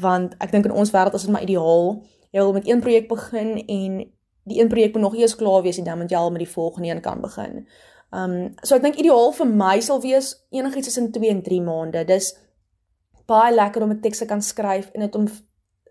want 0.00 0.32
ek 0.40 0.52
dink 0.54 0.64
in 0.64 0.72
ons 0.72 0.90
wêreld 0.94 1.14
is 1.14 1.26
dit 1.26 1.32
maar 1.32 1.44
ideaal. 1.44 1.98
Jy 2.32 2.40
wil 2.40 2.54
met 2.56 2.68
een 2.68 2.80
projek 2.80 3.08
begin 3.08 3.58
en 3.60 3.98
die 4.48 4.60
een 4.60 4.68
projek 4.68 4.96
moet 4.96 5.04
nog 5.04 5.16
eers 5.16 5.36
klaar 5.36 5.62
wees 5.62 5.78
en 5.78 5.84
dan 5.84 6.00
moet 6.00 6.10
jy 6.10 6.18
al 6.18 6.32
met 6.32 6.44
die 6.44 6.50
volgende 6.50 6.88
een 6.88 7.02
kan 7.04 7.20
begin. 7.20 7.66
Um 8.14 8.54
so 8.62 8.76
ek 8.76 8.86
dink 8.86 8.98
ideaal 9.00 9.32
vir 9.36 9.50
my 9.50 9.76
sal 9.84 10.00
wees 10.02 10.34
enigiets 10.54 10.88
tussen 10.88 11.12
2 11.12 11.30
en 11.30 11.42
3 11.42 11.60
maande. 11.68 12.04
Dis 12.08 12.32
baie 13.28 13.54
lekker 13.54 13.82
om 13.82 13.92
'n 13.92 14.00
teks 14.00 14.18
te 14.18 14.26
kan 14.26 14.42
skryf 14.42 14.90
en 14.94 15.00
dit 15.00 15.14
om 15.14 15.28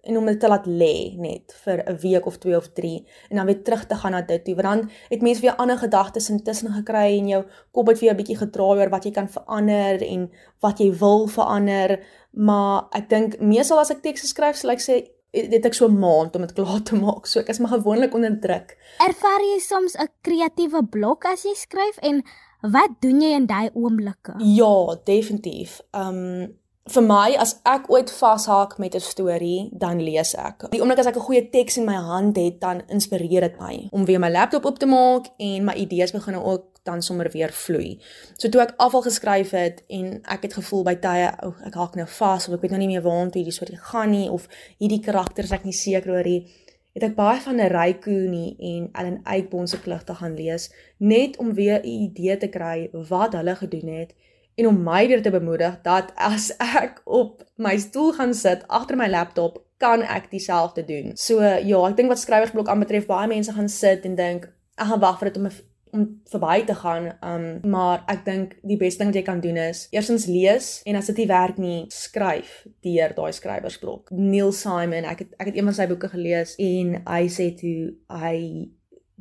en 0.04 0.18
om 0.18 0.26
dit 0.26 0.40
te 0.40 0.48
laat 0.52 0.66
lê 0.68 1.16
net 1.18 1.56
vir 1.64 1.84
'n 1.88 1.98
week 1.98 2.26
of 2.26 2.38
2 2.38 2.58
of 2.58 2.68
3 2.74 3.08
en 3.30 3.36
dan 3.36 3.46
weer 3.46 3.64
terug 3.64 3.86
te 3.86 3.96
gaan 3.96 4.12
na 4.12 4.22
dit 4.22 4.46
toe 4.46 4.56
want 4.56 4.68
dan 4.68 4.90
het 5.10 5.22
mense 5.22 5.42
weer 5.42 5.56
ander 5.56 5.78
gedagtes 5.78 6.30
intussen 6.30 6.74
gekry 6.74 7.18
en 7.20 7.28
jou 7.28 7.44
kop 7.72 7.88
het 7.88 8.00
weer 8.00 8.14
'n 8.14 8.18
bietjie 8.18 8.38
gedraai 8.38 8.80
oor 8.80 8.90
wat 8.90 9.04
jy 9.04 9.12
kan 9.12 9.30
verander 9.30 10.02
en 10.02 10.32
wat 10.60 10.80
jy 10.80 10.92
wil 10.98 11.28
verander 11.28 12.00
maar 12.32 12.88
ek 12.92 13.10
dink 13.10 13.40
meestal 13.40 13.80
as 13.80 13.92
ek 13.92 14.02
teks 14.02 14.28
skryf 14.28 14.56
sal 14.56 14.72
ek 14.72 14.82
sê 14.82 15.08
dit 15.34 15.66
ek 15.66 15.74
so 15.74 15.88
'n 15.88 16.00
maand 16.00 16.36
om 16.36 16.42
dit 16.42 16.54
klaar 16.54 16.82
te 16.84 16.96
maak. 16.96 17.26
So 17.26 17.40
ek 17.40 17.50
is 17.50 17.60
maar 17.60 17.72
gewoonlik 17.72 18.14
onder 18.14 18.40
druk. 18.40 18.78
Ervaar 19.00 19.42
jy 19.42 19.60
soms 19.60 19.96
'n 19.96 20.08
kreatiewe 20.22 20.84
blok 20.90 21.26
as 21.26 21.44
jy 21.44 21.54
skryf 21.54 21.98
en 22.02 22.24
wat 22.62 22.92
doen 23.00 23.22
jy 23.22 23.34
in 23.34 23.46
daai 23.46 23.70
oomblikke? 23.74 24.34
Ja, 24.38 24.98
definitief. 25.04 25.82
Um 25.92 26.62
vir 26.92 27.06
my 27.08 27.36
as 27.40 27.54
ek 27.64 27.86
ooit 27.92 28.12
vashaak 28.12 28.78
met 28.78 28.96
'n 28.96 29.00
storie, 29.00 29.70
dan 29.72 30.02
lees 30.02 30.36
ek. 30.36 30.70
Die 30.72 30.82
oomblik 30.82 31.00
as 31.00 31.06
ek 31.06 31.16
'n 31.16 31.28
goeie 31.28 31.50
teks 31.50 31.78
in 31.78 31.86
my 31.86 31.96
hand 31.96 32.36
het, 32.36 32.60
dan 32.60 32.82
inspireer 32.88 33.42
dit 33.42 33.60
my 33.60 33.88
om 33.92 34.06
weer 34.06 34.20
my 34.20 34.30
laptop 34.30 34.66
op 34.66 34.80
te 34.80 34.86
maak 34.86 35.28
en 35.38 35.64
my 35.64 35.74
idees 35.74 36.12
begin 36.12 36.36
ook 36.36 36.74
dan 36.84 37.02
sommer 37.02 37.32
weer 37.32 37.52
vloei. 37.52 38.00
So 38.38 38.50
toe 38.50 38.62
ek 38.62 38.74
afval 38.78 39.02
geskryf 39.02 39.52
het 39.52 39.84
en 39.88 40.22
ek 40.24 40.42
het 40.42 40.54
gevoel 40.54 40.84
by 40.84 40.96
tye, 40.96 41.32
oh, 41.44 41.56
ek 41.66 41.74
haak 41.74 41.96
nou 41.96 42.08
vas 42.08 42.48
of 42.48 42.54
ek 42.54 42.62
weet 42.62 42.72
nou 42.72 42.80
nie 42.80 42.88
meer 42.88 43.02
waartoe 43.02 43.42
hierdie 43.42 43.54
storie 43.54 43.78
gaan 43.78 44.10
nie 44.10 44.30
of 44.30 44.48
hierdie 44.80 45.00
karakters 45.00 45.52
ek 45.52 45.64
nie 45.64 45.74
seker 45.74 46.12
oor 46.12 46.24
nie, 46.24 46.48
het 46.94 47.04
ek 47.04 47.16
baie 47.16 47.40
van 47.40 47.56
'n 47.56 47.70
Raikuni 47.70 48.56
en 48.60 48.90
Ellen 48.94 49.22
Eikbond 49.24 49.70
se 49.70 49.80
klugte 49.80 50.14
gaan 50.14 50.36
lees 50.36 50.72
net 50.98 51.38
om 51.38 51.54
weer 51.54 51.80
'n 51.80 51.88
idee 51.88 52.38
te 52.38 52.48
kry 52.48 52.90
wat 52.92 53.34
hulle 53.34 53.56
gedoen 53.56 53.88
het 53.88 54.14
en 54.56 54.68
om 54.68 54.84
my 54.84 55.08
weer 55.08 55.22
te 55.22 55.34
bemoedig 55.34 55.82
dat 55.82 56.14
as 56.16 56.52
ek 56.58 57.02
op 57.06 57.44
my 57.56 57.78
stoel 57.78 58.14
gaan 58.14 58.34
sit 58.34 58.68
agter 58.68 58.98
my 58.98 59.10
laptop, 59.10 59.62
kan 59.84 60.02
ek 60.02 60.30
dieselfde 60.32 60.86
doen. 60.88 61.12
So 61.20 61.42
ja, 61.44 61.84
ek 61.90 61.98
dink 61.98 62.12
wat 62.14 62.22
skrywersblok 62.22 62.72
aanbetref, 62.72 63.08
baie 63.10 63.28
mense 63.28 63.54
gaan 63.54 63.70
sit 63.72 64.06
en 64.08 64.16
dink 64.20 64.48
ek 64.80 64.90
gaan 64.90 65.04
wag 65.04 65.22
vir 65.22 65.32
dit 65.32 65.40
om 65.44 65.54
om 65.94 66.08
verby 66.26 66.64
te 66.66 66.74
gaan. 66.74 67.12
Um 67.22 67.44
maar 67.70 68.02
ek 68.10 68.24
dink 68.26 68.56
die 68.66 68.80
beste 68.82 69.04
ding 69.04 69.12
wat 69.12 69.20
jy 69.20 69.26
kan 69.28 69.42
doen 69.44 69.60
is 69.62 69.86
eerstens 69.94 70.26
lees 70.26 70.70
en 70.90 70.98
as 70.98 71.12
dit 71.12 71.22
nie 71.22 71.28
werk 71.30 71.60
nie, 71.62 71.84
skryf 71.94 72.64
deur 72.82 73.14
daai 73.14 73.34
skrywersblok. 73.38 74.10
Neil 74.18 74.50
Simon, 74.58 75.06
ek 75.06 75.22
het 75.26 75.36
ek 75.38 75.52
het 75.52 75.60
een 75.60 75.70
van 75.70 75.78
sy 75.78 75.86
boeke 75.92 76.10
gelees 76.10 76.56
en 76.58 76.96
hy 77.06 77.22
sê 77.30 77.52
toe 77.60 77.92
hy 78.10 78.38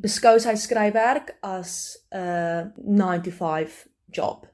beskou 0.01 0.38
sy 0.40 0.57
skryfwerk 0.57 1.35
as 1.45 1.99
'n 2.09 2.73
9 2.81 3.23
to 3.29 3.37
5 3.37 3.85
job 4.09 4.49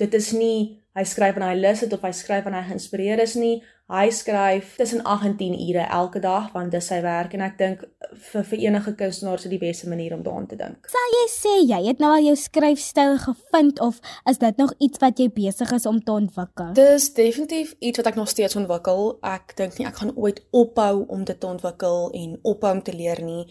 dit 0.00 0.14
is 0.14 0.32
nie 0.32 0.84
hy 0.94 1.02
skryf 1.10 1.38
en 1.38 1.48
hy 1.48 1.54
lus 1.58 1.82
dit 1.82 1.94
of 1.94 2.04
hy 2.06 2.12
skryf 2.14 2.46
en 2.46 2.54
hy 2.54 2.66
geïnspireer 2.68 3.22
is 3.24 3.34
nie. 3.38 3.56
Hy 3.90 4.06
skryf 4.16 4.78
tussen 4.78 5.02
8 5.04 5.26
en 5.28 5.34
10 5.36 5.56
ure 5.66 5.82
elke 5.92 6.20
dag 6.22 6.46
want 6.54 6.72
dis 6.72 6.86
sy 6.88 7.02
werk 7.04 7.34
en 7.36 7.42
ek 7.44 7.56
dink 7.58 7.82
vir 8.30 8.46
vir 8.48 8.62
enige 8.62 8.94
kunstenaar 8.96 9.36
is 9.36 9.44
dit 9.44 9.52
die 9.56 9.60
beste 9.60 9.90
manier 9.90 10.14
om 10.16 10.22
daaraan 10.24 10.46
te 10.48 10.56
dink. 10.56 10.86
Sal 10.88 11.16
jy 11.16 11.24
sê 11.34 11.54
jy 11.66 11.80
het 11.90 12.00
nou 12.00 12.12
al 12.14 12.24
jou 12.24 12.36
skryfstyl 12.40 13.18
gevind 13.20 13.82
of 13.84 13.98
is 14.30 14.40
dit 14.40 14.62
nog 14.62 14.72
iets 14.86 15.02
wat 15.02 15.20
jy 15.20 15.26
besig 15.34 15.74
is 15.76 15.84
om 15.90 15.98
te 16.00 16.14
ontwikkel? 16.14 16.70
Dis 16.78 17.10
definitief 17.18 17.74
iets 17.80 18.00
wat 18.00 18.12
ek 18.14 18.20
nog 18.20 18.30
steeds 18.32 18.56
ontwikkel. 18.56 19.18
Ek 19.34 19.52
dink 19.58 19.76
nie 19.76 19.88
ek 19.90 19.98
gaan 20.00 20.14
ooit 20.14 20.40
ophou 20.54 21.04
om 21.12 21.26
dit 21.26 21.40
te 21.40 21.50
ontwikkel 21.50 22.08
en 22.22 22.38
ophou 22.40 22.72
om 22.78 22.84
te 22.86 22.94
leer 22.94 23.20
nie 23.26 23.42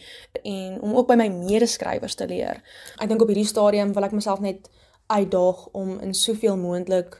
en 0.41 0.79
om 0.79 0.95
ook 0.95 1.11
by 1.11 1.19
my 1.19 1.27
medeskrywers 1.43 2.17
te 2.17 2.29
leer. 2.31 2.63
Ek 2.97 3.11
dink 3.11 3.21
op 3.21 3.29
hierdie 3.29 3.51
stadium 3.51 3.93
wil 3.93 4.07
ek 4.07 4.17
myself 4.17 4.41
net 4.41 4.71
uitdaag 5.13 5.67
om 5.71 5.99
in 5.99 6.13
soveel 6.13 6.57
moontlik 6.57 7.19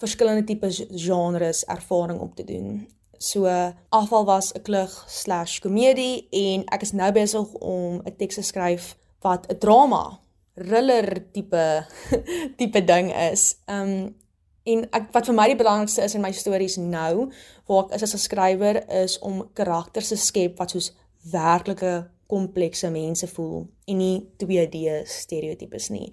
verskillende 0.00 0.44
tipe 0.44 0.70
genres 0.88 1.64
ervaring 1.64 2.20
op 2.20 2.34
te 2.36 2.44
doen. 2.44 2.88
So 3.18 3.46
afval 3.88 4.24
was 4.24 4.52
'n 4.52 4.62
klug/komedie 4.62 6.28
en 6.30 6.64
ek 6.64 6.82
is 6.82 6.92
nou 6.92 7.12
besig 7.12 7.52
om 7.52 8.00
'n 8.04 8.16
teks 8.16 8.34
te 8.34 8.42
skryf 8.42 8.96
wat 9.20 9.46
'n 9.48 9.58
drama, 9.58 10.20
thriller 10.54 11.30
tipe 11.32 11.86
tipe 12.58 12.84
ding 12.84 13.14
is. 13.14 13.56
Um 13.66 14.16
en 14.62 14.86
ek 14.90 15.12
wat 15.12 15.26
vir 15.26 15.34
my 15.34 15.46
die 15.46 15.56
belangrikste 15.56 16.02
is 16.02 16.14
in 16.14 16.20
my 16.20 16.32
stories 16.32 16.76
nou, 16.76 17.32
waar 17.66 17.84
ek 17.84 17.94
is 17.94 18.02
as 18.02 18.14
'n 18.14 18.18
skrywer 18.18 18.90
is 19.02 19.18
om 19.18 19.50
karakters 19.52 20.08
te 20.08 20.16
skep 20.16 20.58
wat 20.58 20.70
soos 20.70 20.92
werklike 21.32 22.10
komplekse 22.30 22.90
mense 22.94 23.26
voel 23.34 23.64
en 23.90 23.98
nie 23.98 24.16
2D 24.38 25.02
stereotypes 25.10 25.90
nie. 25.90 26.12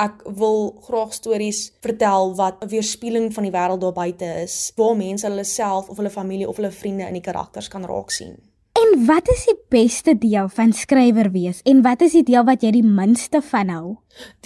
Ek 0.00 0.24
wil 0.40 0.70
graag 0.86 1.12
stories 1.16 1.60
vertel 1.84 2.34
wat 2.40 2.62
'n 2.64 2.72
weerspieëling 2.72 3.32
van 3.34 3.44
die 3.44 3.52
wêreld 3.52 3.80
daar 3.80 3.92
buite 3.92 4.28
is, 4.42 4.72
waar 4.76 4.96
mense 4.96 5.26
hulle 5.26 5.44
self 5.44 5.88
of 5.88 5.96
hulle 5.96 6.10
familie 6.10 6.48
of 6.48 6.56
hulle 6.56 6.70
vriende 6.70 7.06
in 7.06 7.18
die 7.20 7.26
karakters 7.30 7.68
kan 7.68 7.84
raak 7.84 8.10
sien. 8.10 8.38
En 8.78 9.06
wat 9.06 9.28
is 9.28 9.44
die 9.44 9.58
beste 9.68 10.18
deel 10.18 10.48
van 10.48 10.72
skrywer 10.72 11.30
wees 11.30 11.60
en 11.64 11.82
wat 11.82 12.00
is 12.00 12.12
die 12.12 12.22
deel 12.22 12.44
wat 12.44 12.62
jy 12.62 12.70
die 12.70 12.86
minste 12.86 13.40
van 13.42 13.68
hou? 13.68 13.96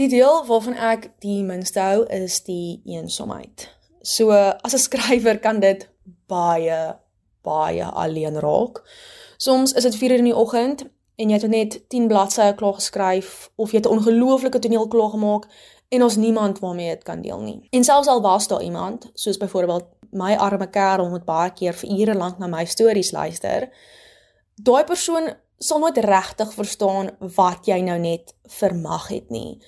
Die 0.01 0.09
deel 0.09 0.45
waarvan 0.49 0.75
ek 0.75 1.11
die 1.25 1.43
minste 1.45 1.81
hou 1.81 2.05
is 2.09 2.41
die 2.47 2.81
eensaamheid. 2.89 3.69
So 4.03 4.31
as 4.33 4.75
'n 4.75 4.79
skrywer 4.79 5.39
kan 5.39 5.61
dit 5.61 5.89
baie 6.27 6.97
baie 7.43 7.85
alleen 7.85 8.39
raak. 8.41 8.83
Soms 9.37 9.73
is 9.73 9.83
dit 9.83 9.97
4:00 9.97 10.19
in 10.19 10.25
die 10.25 10.37
oggend 10.37 10.85
en 11.16 11.31
jy 11.31 11.38
het 11.38 11.51
net 11.51 11.81
10 11.88 12.09
bladsye 12.09 12.55
klaar 12.55 12.75
geskryf 12.75 13.51
of 13.57 13.70
jy 13.72 13.77
het 13.77 13.87
'n 13.87 13.96
ongelooflike 13.98 14.59
toneel 14.59 14.88
klaar 14.88 15.11
gemaak 15.11 15.46
en 15.88 16.03
ons 16.03 16.16
niemand 16.16 16.59
waarmee 16.59 16.88
dit 16.88 17.03
kan 17.05 17.22
deel 17.22 17.40
nie. 17.40 17.68
En 17.70 17.85
selfs 17.85 18.09
al 18.09 18.20
was 18.20 18.48
daar 18.48 18.62
iemand, 18.62 19.11
soos 19.14 19.37
byvoorbeeld 19.37 19.85
my 20.11 20.35
arme 20.35 20.66
kerel 20.70 21.11
wat 21.11 21.25
baie 21.25 21.51
keer 21.51 21.75
vir 21.75 21.90
ure 21.90 22.14
lank 22.14 22.38
na 22.38 22.46
my 22.46 22.64
stories 22.64 23.12
luister, 23.12 23.70
daai 24.55 24.85
persoon 24.85 25.35
sal 25.59 25.79
nooit 25.79 25.96
regtig 25.96 26.53
verstaan 26.53 27.11
wat 27.18 27.66
jy 27.66 27.81
nou 27.81 27.98
net 27.98 28.35
vermag 28.46 29.09
het 29.09 29.31
nie 29.31 29.61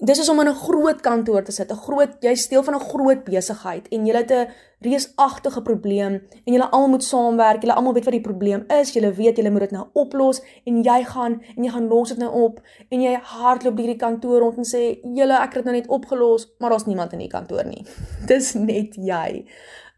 dis 0.00 0.18
is 0.18 0.28
om 0.28 0.40
in 0.40 0.48
'n 0.48 0.54
groot 0.54 1.00
kantoor 1.00 1.42
te 1.42 1.52
sit, 1.52 1.70
'n 1.70 1.76
groot 1.76 2.12
jy 2.20 2.34
steel 2.34 2.62
van 2.62 2.74
'n 2.74 2.88
groot 2.92 3.24
besigheid 3.24 3.88
en 3.88 4.06
jy 4.06 4.16
het 4.16 4.30
'n 4.30 4.48
reusagtige 4.80 5.62
probleem 5.62 6.12
en 6.44 6.52
julle 6.52 6.68
almal 6.70 6.88
moet 6.88 7.04
saamwerk. 7.04 7.62
Julle 7.62 7.74
almal 7.74 7.94
weet 7.96 8.06
wat 8.08 8.16
die 8.16 8.24
probleem 8.24 8.64
is. 8.80 8.92
Julle 8.94 9.12
weet 9.16 9.36
julle 9.36 9.50
moet 9.52 9.66
dit 9.68 9.74
nou 9.76 9.86
oplos 9.92 10.40
en 10.64 10.82
jy 10.84 11.00
gaan 11.08 11.40
en 11.56 11.64
jy 11.64 11.72
gaan 11.74 11.88
los 11.88 12.14
dit 12.14 12.22
nou 12.22 12.30
op 12.44 12.60
en 12.88 13.02
jy 13.04 13.16
hardloop 13.32 13.76
deur 13.76 13.92
die 13.92 14.00
kantoor 14.00 14.40
rond 14.40 14.56
en 14.56 14.68
sê, 14.68 15.00
"Julle, 15.02 15.36
ek 15.36 15.54
het 15.54 15.54
dit 15.54 15.64
nou 15.64 15.76
net 15.76 15.88
opgelos, 15.88 16.48
maar 16.58 16.70
daar's 16.70 16.86
niemand 16.86 17.12
in 17.12 17.18
die 17.18 17.28
kantoor 17.28 17.64
nie." 17.64 17.84
dis 18.32 18.54
net 18.54 18.96
jy. 18.96 19.44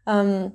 Um 0.05 0.53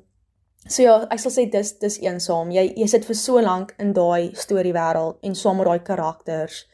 so 0.66 0.82
ja, 0.82 1.06
ek 1.10 1.18
sal 1.18 1.32
sê 1.32 1.50
dis 1.50 1.78
dis 1.78 2.00
eensaam. 2.00 2.50
Jy 2.50 2.72
jy 2.76 2.86
sit 2.86 3.04
vir 3.04 3.14
so 3.14 3.40
lank 3.40 3.74
in 3.78 3.92
daai 3.92 4.30
storiewêreld 4.34 5.18
en 5.22 5.34
saam 5.34 5.56
met 5.56 5.66
daai 5.66 5.78
karakters 5.78 6.66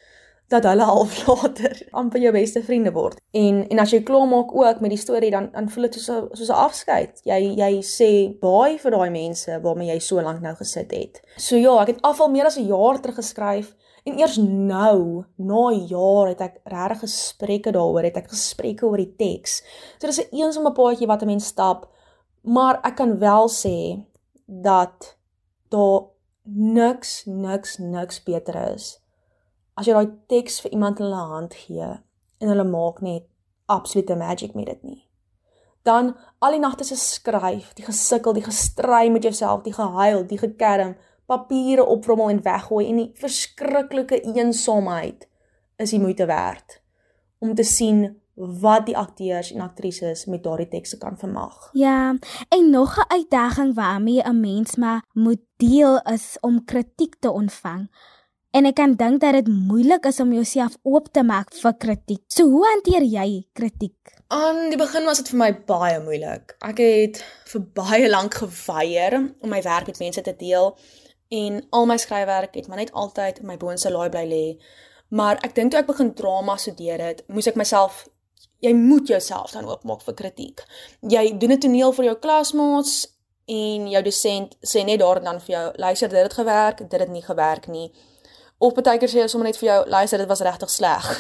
dat 0.48 0.64
hulle 0.64 0.84
half 0.92 1.26
later 1.26 1.82
amper 1.90 2.20
jou 2.20 2.32
beste 2.32 2.62
vriende 2.62 2.92
word. 2.92 3.20
En 3.30 3.62
en 3.68 3.78
as 3.82 3.92
jy 3.94 4.02
klaar 4.06 4.26
maak 4.28 4.52
ook 4.54 4.80
met 4.84 4.92
die 4.92 5.00
storie 5.00 5.30
dan 5.30 5.48
dan 5.52 5.68
voel 5.70 5.88
dit 5.88 5.94
soos 5.94 6.08
'n 6.10 6.36
soos 6.36 6.50
'n 6.50 6.64
afskeid. 6.66 7.20
Jy 7.24 7.40
jy 7.56 7.72
sê 7.82 8.10
baie 8.40 8.78
vir 8.78 8.90
daai 8.90 9.10
mense 9.10 9.60
waarmee 9.62 9.92
jy 9.92 9.98
so 9.98 10.20
lank 10.20 10.40
nou 10.40 10.54
gesit 10.54 10.92
het. 10.92 11.22
So 11.36 11.56
ja, 11.56 11.80
ek 11.82 11.86
het 11.86 12.02
afval 12.02 12.30
meer 12.30 12.46
as 12.46 12.58
'n 12.58 12.66
jaar 12.66 13.00
terug 13.00 13.16
geskryf 13.16 13.74
en 14.04 14.18
eers 14.18 14.36
nou, 14.36 15.24
na 15.36 15.70
jaar 15.88 16.28
het 16.28 16.40
ek 16.40 16.60
regtig 16.64 17.00
gesprekke 17.00 17.72
daaroor, 17.72 18.02
het 18.02 18.16
ek 18.16 18.28
gesprekke 18.28 18.86
oor 18.86 18.96
die 18.96 19.14
teks. 19.16 19.62
So 19.98 20.06
dis 20.06 20.20
'n 20.20 20.36
eensame 20.36 20.72
paadjie 20.72 21.06
wat 21.06 21.22
'n 21.22 21.26
mens 21.26 21.46
stap, 21.46 21.88
maar 22.42 22.80
ek 22.84 22.96
kan 22.96 23.18
wel 23.18 23.48
sê 23.48 24.04
dat 24.46 25.16
daar 25.70 26.00
niks 26.42 27.24
niks 27.26 27.78
niks 27.78 28.22
beter 28.22 28.74
is 28.74 29.03
as 29.74 29.86
jy 29.86 29.94
daai 29.96 30.12
teks 30.30 30.60
vir 30.64 30.72
iemand 30.72 31.00
in 31.00 31.06
hulle 31.06 31.24
hand 31.32 31.54
gee 31.54 31.88
en 32.40 32.48
hulle 32.48 32.64
maak 32.64 33.00
net 33.00 33.26
absolute 33.66 34.16
magic 34.16 34.54
met 34.54 34.66
dit 34.66 34.82
nie. 34.82 35.02
Dan 35.84 36.14
al 36.38 36.56
die 36.56 36.62
nagte 36.62 36.84
se 36.84 36.96
skryf, 36.96 37.72
die 37.76 37.84
gesukkel, 37.84 38.32
die 38.32 38.44
gestry 38.44 39.10
met 39.12 39.22
jouself, 39.22 39.62
die 39.66 39.74
gehuil, 39.74 40.24
die 40.26 40.40
gekerm, 40.40 40.94
papiere 41.28 41.84
opvrommel 41.84 42.32
en 42.32 42.42
weggooi 42.44 42.86
en 42.88 43.00
die 43.00 43.10
verskriklike 43.20 44.20
eensaamheid 44.22 45.28
is 45.80 45.92
die 45.92 46.00
moeite 46.00 46.26
werd 46.28 46.80
om 47.44 47.54
te 47.54 47.64
sien 47.64 48.06
wat 48.34 48.86
die 48.88 48.96
akteurs 48.98 49.52
en 49.54 49.62
aktrises 49.62 50.24
met 50.26 50.42
daardie 50.42 50.68
tekste 50.68 50.98
kan 50.98 51.16
vermag. 51.18 51.68
Ja, 51.72 52.16
en 52.48 52.70
nog 52.70 52.96
'n 52.98 53.12
uitdaging 53.12 53.74
waarmee 53.74 54.22
'n 54.22 54.40
mens 54.40 54.76
maar 54.76 55.04
moet 55.12 55.42
deel 55.56 56.00
is 56.02 56.36
om 56.40 56.64
kritiek 56.64 57.14
te 57.20 57.30
ontvang. 57.30 57.90
En 58.54 58.68
ek 58.68 58.76
kan 58.78 58.92
dink 58.94 59.18
dat 59.18 59.34
dit 59.34 59.48
moeilik 59.50 60.04
is 60.06 60.20
om 60.22 60.30
jouself 60.30 60.76
oop 60.86 61.08
te 61.10 61.24
maak 61.26 61.48
vir 61.58 61.72
kritiek. 61.84 62.20
So 62.30 62.46
hoe 62.52 62.62
hanteer 62.68 63.02
jy 63.02 63.48
kritiek? 63.58 64.12
Aan 64.30 64.68
die 64.70 64.78
begin 64.78 65.08
was 65.08 65.18
dit 65.18 65.32
vir 65.32 65.40
my 65.40 65.48
baie 65.66 65.96
moeilik. 66.04 66.54
Ek 66.62 66.78
het 66.78 67.18
vir 67.50 67.64
baie 67.74 68.06
lank 68.12 68.38
geweier 68.38 69.16
om 69.18 69.50
my 69.50 69.58
werk 69.66 69.90
met 69.90 69.98
mense 69.98 70.22
te 70.22 70.36
deel 70.38 70.70
en 71.34 71.58
al 71.74 71.90
my 71.90 71.98
skryfwerk 71.98 72.54
het 72.54 72.70
maar 72.70 72.84
net 72.84 72.94
altyd 72.94 73.42
in 73.42 73.50
my 73.50 73.58
boonste 73.58 73.90
laai 73.90 74.06
bly 74.14 74.24
lê. 74.30 74.46
Maar 75.10 75.42
ek 75.42 75.58
dink 75.58 75.74
toe 75.74 75.82
ek 75.82 75.90
begin 75.90 76.14
drama 76.14 76.54
studeer 76.54 77.02
het, 77.02 77.26
moes 77.26 77.50
ek 77.50 77.58
myself 77.58 78.04
jy 78.62 78.70
moet 78.78 79.10
jouself 79.10 79.50
dan 79.58 79.66
oopmaak 79.66 80.06
vir 80.06 80.20
kritiek. 80.22 80.62
Jy 81.02 81.26
doen 81.42 81.58
'n 81.58 81.60
toneel 81.60 81.92
vir 81.92 82.04
jou 82.12 82.16
klasmaats 82.22 83.08
en 83.50 83.90
jou 83.90 84.02
dosent 84.02 84.56
sê 84.62 84.84
net 84.86 85.00
daar 85.00 85.20
dan 85.20 85.40
vir 85.40 85.52
jou, 85.56 85.72
luister, 85.76 86.08
dit 86.08 86.22
het 86.22 86.32
gewerk, 86.32 86.78
dit 86.78 87.00
het 87.00 87.10
nie 87.10 87.22
gewerk 87.22 87.66
nie. 87.66 87.90
Of 88.58 88.74
baie 88.74 88.98
keer 88.98 89.08
sê 89.08 89.20
hy 89.22 89.28
sommer 89.28 89.48
net 89.48 89.58
vir 89.58 89.68
jou, 89.68 89.80
luister, 89.88 90.18
dit 90.18 90.28
was 90.28 90.40
regtig 90.40 90.70
sleg. 90.70 91.10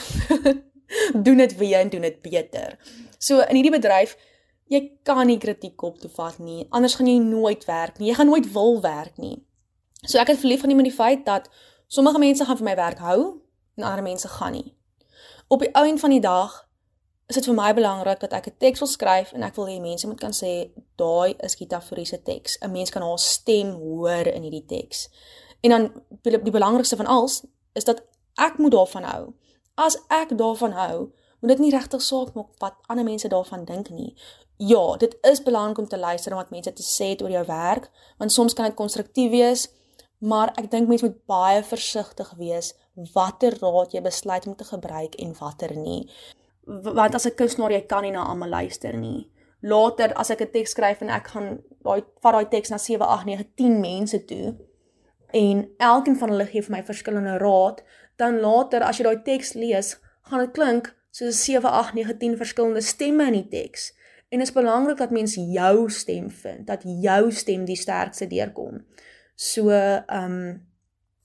doen 1.26 1.36
dit 1.36 1.56
weer 1.56 1.80
en 1.80 1.88
doen 1.88 2.00
dit 2.00 2.22
beter. 2.22 2.78
So 3.18 3.40
in 3.40 3.58
hierdie 3.58 3.74
bedryf, 3.74 4.16
jy 4.72 4.80
kan 5.02 5.26
nie 5.26 5.38
kritiek 5.38 5.82
op 5.82 5.98
toe 6.00 6.10
vat 6.16 6.38
nie. 6.38 6.66
Anders 6.70 6.96
gaan 6.98 7.08
jy 7.10 7.18
nooit 7.22 7.64
werk 7.68 7.98
nie. 7.98 8.10
Jy 8.10 8.18
gaan 8.20 8.30
nooit 8.30 8.50
wil 8.52 8.80
werk 8.84 9.18
nie. 9.20 9.36
So 10.04 10.20
ek 10.20 10.34
het 10.34 10.42
verlief 10.42 10.64
geneem 10.64 10.82
met 10.82 10.90
die 10.90 10.96
feit 10.96 11.24
dat 11.26 11.48
sommige 11.88 12.20
mense 12.20 12.44
gaan 12.44 12.60
vir 12.60 12.68
my 12.68 12.76
werk 12.76 13.00
hou 13.04 13.18
en 13.76 13.86
ander 13.86 14.04
mense 14.04 14.28
gaan 14.28 14.56
nie. 14.56 14.74
Op 15.48 15.64
die 15.64 15.72
ou 15.76 15.84
end 15.86 16.00
van 16.00 16.12
die 16.14 16.22
dag 16.24 16.60
is 17.28 17.38
dit 17.38 17.46
vir 17.48 17.56
my 17.56 17.70
belangrik 17.76 18.20
dat 18.20 18.32
ek 18.36 18.48
'n 18.48 18.56
teks 18.58 18.80
wil 18.80 18.88
skryf 18.88 19.32
en 19.32 19.42
ek 19.42 19.56
wil 19.56 19.66
hê 19.66 19.80
mense 19.80 20.06
moet 20.06 20.20
kan 20.20 20.32
sê 20.32 20.70
daai 20.96 21.36
is 21.40 21.54
Gita 21.54 21.80
Fourie 21.80 22.06
se 22.06 22.22
teks. 22.22 22.58
'n 22.60 22.72
Mens 22.72 22.90
kan 22.90 23.02
haar 23.02 23.18
stem 23.18 23.70
hoor 23.72 24.26
in 24.26 24.42
hierdie 24.42 24.66
teks. 24.66 25.08
En 25.64 25.70
dan 25.70 25.84
die 26.22 26.50
belangrikste 26.50 26.96
van 26.96 27.06
alles 27.06 27.42
is 27.72 27.84
dat 27.84 28.02
ek 28.34 28.58
moet 28.60 28.74
daarvan 28.74 29.02
hou. 29.08 29.22
As 29.74 29.96
ek 30.12 30.36
daarvan 30.38 30.74
hou, 30.76 30.96
moet 31.40 31.54
dit 31.54 31.62
nie 31.64 31.70
regtig 31.72 32.02
saak 32.02 32.34
maak 32.36 32.50
wat 32.60 32.76
ander 32.92 33.04
mense 33.04 33.28
daarvan 33.28 33.64
dink 33.64 33.88
nie. 33.88 34.12
Ja, 34.60 34.96
dit 35.00 35.16
is 35.22 35.42
belangrik 35.42 35.78
om 35.78 35.88
te 35.88 35.98
luister 35.98 36.30
na 36.30 36.42
wat 36.42 36.52
mense 36.52 36.72
te 36.72 36.84
sê 36.84 37.14
het 37.14 37.22
oor 37.24 37.32
jou 37.32 37.46
werk, 37.48 37.88
want 38.20 38.32
soms 38.32 38.52
kan 38.54 38.68
dit 38.68 38.76
konstruktief 38.76 39.30
wees, 39.32 39.64
maar 40.18 40.52
ek 40.60 40.68
dink 40.70 40.88
mense 40.88 41.06
moet 41.08 41.24
baie 41.28 41.62
versigtig 41.64 42.34
wees 42.38 42.74
watter 43.16 43.56
raad 43.62 43.96
jy 43.96 44.04
besluit 44.04 44.46
om 44.46 44.56
te 44.56 44.68
gebruik 44.68 45.16
en 45.20 45.32
watter 45.40 45.72
nie. 45.76 46.04
Want 46.66 47.14
as 47.14 47.26
'n 47.26 47.36
kunstenaar 47.40 47.72
jy 47.72 47.86
kan 47.86 48.02
nie 48.02 48.12
na 48.12 48.26
almal 48.26 48.48
luister 48.48 48.96
nie. 48.96 49.30
Later 49.62 50.12
as 50.14 50.30
ek 50.30 50.40
'n 50.40 50.50
teks 50.52 50.70
skryf 50.70 51.00
en 51.00 51.08
ek 51.08 51.26
gaan 51.26 51.62
daai 51.82 52.04
vat 52.20 52.32
daai 52.32 52.48
teks 52.48 52.70
na 52.70 52.78
7, 52.78 53.06
8, 53.06 53.24
9, 53.26 53.44
10 53.56 53.80
mense 53.80 54.24
toe, 54.24 54.54
en 55.34 55.64
elkeen 55.82 56.18
van 56.18 56.30
hulle 56.30 56.46
gee 56.46 56.62
vir 56.62 56.76
my 56.76 56.82
verskillende 56.86 57.38
raad, 57.42 57.82
dan 58.22 58.38
later 58.42 58.84
as 58.86 59.00
jy 59.00 59.06
daai 59.08 59.24
teks 59.26 59.54
lees, 59.58 59.96
gaan 60.30 60.44
dit 60.44 60.52
klink 60.54 60.92
soos 61.14 61.40
7, 61.46 61.66
8, 61.70 61.94
9, 61.98 62.16
10 62.20 62.36
verskillende 62.38 62.82
stemme 62.82 63.26
in 63.30 63.38
die 63.40 63.48
teks. 63.50 63.90
En 64.30 64.38
dit 64.38 64.48
is 64.48 64.54
belangrik 64.54 64.98
dat 64.98 65.14
mens 65.14 65.34
jou 65.38 65.90
stem 65.90 66.30
vind, 66.30 66.66
dat 66.66 66.82
jou 66.82 67.32
stem 67.32 67.66
die 67.66 67.78
sterkste 67.78 68.30
deurkom. 68.30 68.84
So, 69.34 69.70
ehm 69.70 70.38
um, 70.38 70.38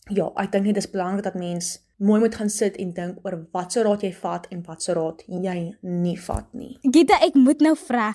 ja, 0.09 0.25
ek 0.41 0.51
dink 0.55 0.65
dit 0.65 0.77
is 0.81 0.89
belangrik 0.89 1.27
dat 1.27 1.37
mens 1.37 1.75
mooi 2.01 2.19
moet 2.23 2.35
gaan 2.35 2.49
sit 2.49 2.77
en 2.81 2.93
dink 2.95 3.25
oor 3.27 3.35
watse 3.53 3.83
raad 3.85 4.01
jy 4.01 4.11
vat 4.21 4.47
en 4.49 4.63
watse 4.65 4.93
raad 4.97 5.21
jy 5.27 5.57
nie 5.81 6.15
vat 6.25 6.47
nie. 6.57 6.71
Gita, 6.81 7.19
ek 7.25 7.37
moet 7.37 7.61
nou 7.61 7.75
vra, 7.77 8.09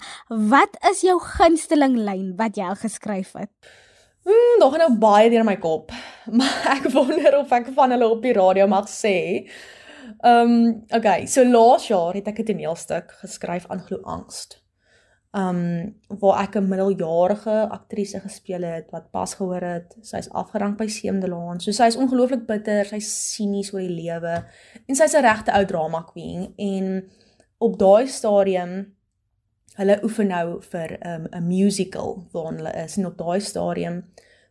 wat 0.51 0.79
is 0.91 1.05
jou 1.07 1.19
gunsteling 1.23 1.99
lyn 2.03 2.33
wat 2.41 2.59
jy 2.59 2.67
al 2.73 2.81
geskryf 2.81 3.35
het? 3.39 3.53
Mm, 4.25 4.59
daar 4.61 4.71
gaan 4.71 4.79
nou 4.87 4.99
baie 4.99 5.31
deur 5.31 5.45
my 5.45 5.57
kop. 5.61 5.93
Maar 6.39 6.79
ek 6.79 6.89
wonder 6.93 7.39
of 7.39 7.51
ek 7.53 7.69
van 7.77 7.93
hulle 7.93 8.09
op 8.09 8.23
die 8.25 8.33
radio 8.33 8.67
mag 8.67 8.89
sê. 8.89 9.17
Ehm, 10.25 10.53
um, 10.53 10.85
okay, 10.97 11.27
so 11.29 11.45
laas 11.45 11.89
jaar 11.89 12.17
het 12.17 12.29
ek 12.29 12.41
'n 12.41 12.45
toneelstuk 12.53 13.13
geskryf 13.21 13.67
aan 13.69 13.85
Glo 13.85 14.01
Angst. 14.03 14.63
Ehm, 15.35 15.57
um, 16.09 16.19
waar 16.21 16.43
ek 16.43 16.57
'n 16.57 16.69
middeljarige 16.69 17.69
aktrise 17.69 18.21
gespeel 18.21 18.63
het 18.63 18.91
wat 18.91 19.11
pas 19.11 19.35
gehoor 19.35 19.61
het, 19.61 19.97
sy's 20.01 20.31
afgedank 20.31 20.79
by 20.79 20.87
Seemdelaan. 20.87 21.61
So 21.61 21.71
sy's 21.71 21.97
ongelooflik 21.97 22.47
bitter, 22.47 22.85
sy's 22.85 23.35
sinies 23.35 23.73
oor 23.73 23.81
die 23.81 24.03
lewe 24.03 24.45
en 24.87 24.95
sy's 24.95 25.15
'n 25.15 25.23
regte 25.23 25.53
ou 25.53 25.65
drama 25.65 26.03
queen 26.03 26.53
en 26.57 27.11
op 27.59 27.79
daai 27.79 28.07
stadium 28.07 28.94
hulle 29.79 29.99
oefen 30.07 30.31
nou 30.31 30.61
vir 30.63 30.97
um, 31.07 31.25
'n 31.25 31.37
um, 31.37 31.47
musical 31.47 32.29
waarin 32.33 32.61
hulle 32.63 32.75
is 32.85 32.97
en 32.97 33.07
op 33.07 33.19
daai 33.19 33.41
stadium 33.41 34.05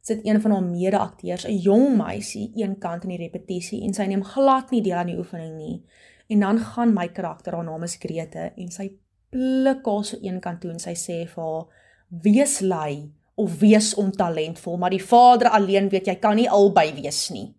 sit 0.04 0.20
een 0.24 0.42
van 0.42 0.52
haar 0.52 0.64
mede-akteurs, 0.64 1.46
'n 1.48 1.58
jong 1.58 1.98
meisie, 1.98 2.52
een 2.56 2.78
kant 2.78 3.04
in 3.04 3.10
die 3.10 3.18
repetisie 3.18 3.84
en 3.84 3.94
sy 3.94 4.04
neem 4.04 4.24
glad 4.24 4.72
nie 4.72 4.82
deel 4.82 4.98
aan 4.98 5.08
die 5.08 5.18
oefening 5.18 5.56
nie. 5.56 5.84
En 6.28 6.40
dan 6.40 6.60
gaan 6.60 6.94
my 6.94 7.08
karakter, 7.08 7.54
haar 7.54 7.64
naam 7.64 7.84
is 7.84 7.96
Grete 7.96 8.52
en 8.58 8.72
sy 8.72 8.92
pluk 9.30 9.86
haar 9.86 10.06
so 10.06 10.18
een 10.22 10.40
kant 10.40 10.62
toe 10.62 10.72
en 10.72 10.80
sy 10.80 10.94
sê 10.94 11.28
vir 11.28 11.44
haar: 11.44 11.66
"Wees 12.08 12.60
lui 12.60 13.12
of 13.36 13.60
wees 13.60 13.94
ontalentvol, 13.94 14.78
maar 14.78 14.90
die 14.90 15.04
Vader 15.04 15.50
alleen 15.50 15.90
weet 15.90 16.06
jy 16.06 16.16
kan 16.16 16.36
nie 16.36 16.50
albei 16.50 16.94
wees 17.02 17.30
nie." 17.30 17.56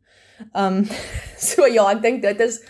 Um 0.55 0.85
so 1.49 1.67
ja, 1.67 1.91
ek 1.91 2.03
dink 2.03 2.23
dit 2.23 2.41
is 2.41 2.61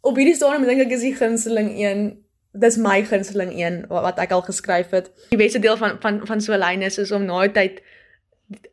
op 0.00 0.16
hierdie 0.16 0.34
stadium 0.34 0.66
dink 0.66 0.80
ek 0.80 0.92
is 0.96 1.04
die 1.04 1.14
gunsteling 1.14 1.70
een 1.78 2.24
dis 2.52 2.76
my 2.76 3.04
gunsteling 3.04 3.52
een 3.54 3.84
wat 3.88 4.18
ek 4.18 4.32
al 4.34 4.42
geskryf 4.42 4.90
het. 4.90 5.10
Die 5.30 5.38
beste 5.38 5.58
deel 5.58 5.76
van 5.76 5.98
van 6.00 6.20
van 6.26 6.40
so 6.40 6.52
'n 6.52 6.58
lyn 6.58 6.82
is 6.82 6.98
is 6.98 7.12
om 7.12 7.24
na 7.24 7.48
tyd 7.48 7.82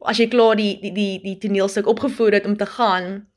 as 0.02 0.18
jy 0.18 0.28
klaar 0.28 0.56
die 0.56 0.80
die 0.82 0.92
die 0.92 1.20
die 1.22 1.38
toneelstuk 1.38 1.88
opgevoer 1.88 2.32
het 2.32 2.46
om 2.46 2.58
te 2.58 2.66
gaan 2.66 3.28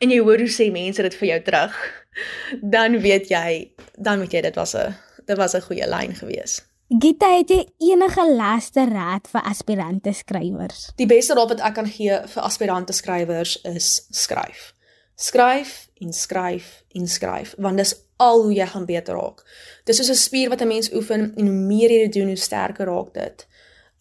en 0.00 0.10
jy 0.10 0.20
hoor 0.22 0.38
hoe 0.38 0.52
sê 0.52 0.70
mense 0.72 1.02
dit 1.02 1.14
vir 1.14 1.28
jou 1.28 1.40
terug, 1.42 1.76
dan 2.74 3.00
weet 3.00 3.30
jy, 3.32 3.74
dan 3.96 4.20
weet 4.20 4.32
jy 4.32 4.40
dit 4.40 4.54
was 4.54 4.74
'n 4.74 4.94
dit 5.26 5.36
was 5.36 5.54
'n 5.54 5.60
goeie 5.60 5.86
lyn 5.86 6.14
gewees. 6.14 6.62
Gita, 6.88 7.28
het 7.36 7.50
jy 7.50 7.66
enige 7.78 8.24
laaste 8.32 8.86
raad 8.88 9.28
vir 9.28 9.42
aspirante 9.44 10.12
skrywers? 10.12 10.92
Die 10.96 11.06
beste 11.06 11.34
raad 11.34 11.48
wat 11.48 11.60
ek 11.60 11.74
kan 11.74 11.86
gee 11.86 12.20
vir 12.26 12.42
aspirante 12.42 12.92
skrywers 12.92 13.58
is 13.62 14.06
skryf. 14.10 14.72
Skryf 15.18 15.88
en 15.98 16.12
skryf 16.12 16.84
en 16.94 17.08
skryf, 17.10 17.54
want 17.58 17.76
dis 17.76 17.94
al 18.22 18.42
hoe 18.42 18.52
jy 18.54 18.66
gaan 18.70 18.84
beter 18.86 19.16
raak. 19.18 19.42
Dis 19.84 19.98
soos 19.98 20.10
'n 20.10 20.14
spier 20.14 20.48
wat 20.48 20.62
'n 20.62 20.68
mens 20.68 20.92
oefen 20.94 21.32
en 21.36 21.46
hoe 21.46 21.54
meer 21.54 21.90
jy 21.90 21.98
dit 22.06 22.12
doen, 22.12 22.26
hoe 22.26 22.36
sterker 22.36 22.86
raak 22.86 23.14
dit. 23.14 23.46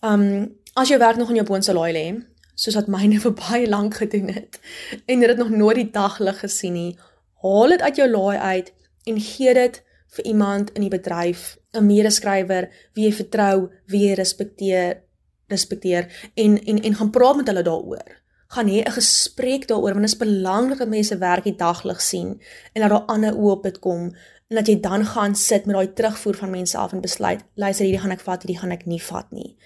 Um 0.02 0.56
as 0.74 0.88
jou 0.88 1.00
werk 1.00 1.18
nog 1.18 1.30
in 1.30 1.36
jou 1.36 1.46
boonste 1.46 1.74
laai 1.74 1.94
lê, 1.94 2.22
soos 2.54 2.76
wat 2.76 2.88
myne 2.88 3.20
vir 3.26 3.34
baie 3.34 3.68
lank 3.68 3.94
gedoen 3.94 4.28
het 4.28 4.60
en 5.06 5.22
jy 5.22 5.28
het 5.28 5.38
nog 5.38 5.50
nooit 5.50 5.76
die 5.76 5.92
daglig 5.92 6.40
gesien 6.40 6.74
nie, 6.74 6.98
haal 7.42 7.70
dit 7.70 7.82
uit 7.82 7.96
jou 7.96 8.10
laai 8.10 8.38
uit 8.38 8.74
en 9.06 9.20
gee 9.20 9.54
dit 9.54 9.84
vir 10.08 10.26
iemand 10.26 10.70
in 10.70 10.82
die 10.82 10.98
bedryf, 10.98 11.58
'n 11.74 11.86
medeskrywer 11.86 12.70
wie 12.94 13.06
jy 13.06 13.14
vertrou, 13.14 13.70
wie 13.88 14.08
jy 14.08 14.14
respekteer, 14.14 15.02
respekteer 15.48 16.32
en 16.36 16.64
en 16.66 16.82
en 16.84 16.96
gaan 16.96 17.12
praat 17.12 17.38
met 17.38 17.48
hulle 17.48 17.64
daaroor 17.64 18.27
gaan 18.48 18.68
hê 18.68 18.84
'n 18.84 18.92
gesprek 18.92 19.68
daaroor 19.68 19.94
want 19.94 20.06
dit 20.06 20.14
is 20.14 20.18
belangrik 20.18 20.78
dat 20.78 20.90
mense 20.90 21.18
werk 21.18 21.44
die 21.44 21.56
daglig 21.56 22.02
sien 22.02 22.42
en 22.74 22.82
dat 22.82 22.90
daar 22.90 23.06
ander 23.06 23.34
oë 23.34 23.52
op 23.52 23.64
dit 23.64 23.80
kom 23.80 24.16
en 24.50 24.56
dat 24.56 24.68
jy 24.68 24.80
dan 24.80 25.06
gaan 25.06 25.36
sit 25.36 25.66
met 25.66 25.76
daai 25.76 25.94
terugvoer 25.94 26.36
van 26.36 26.50
mense 26.50 26.78
af 26.78 26.94
en 26.94 27.02
besluit 27.02 27.44
luister 27.54 27.86
hierdie 27.86 28.02
gaan 28.02 28.16
ek 28.16 28.24
vat 28.24 28.42
hierdie 28.42 28.60
gaan 28.60 28.72
ek 28.72 28.86
nie 28.86 29.02
vat 29.04 29.32
nie. 29.32 29.58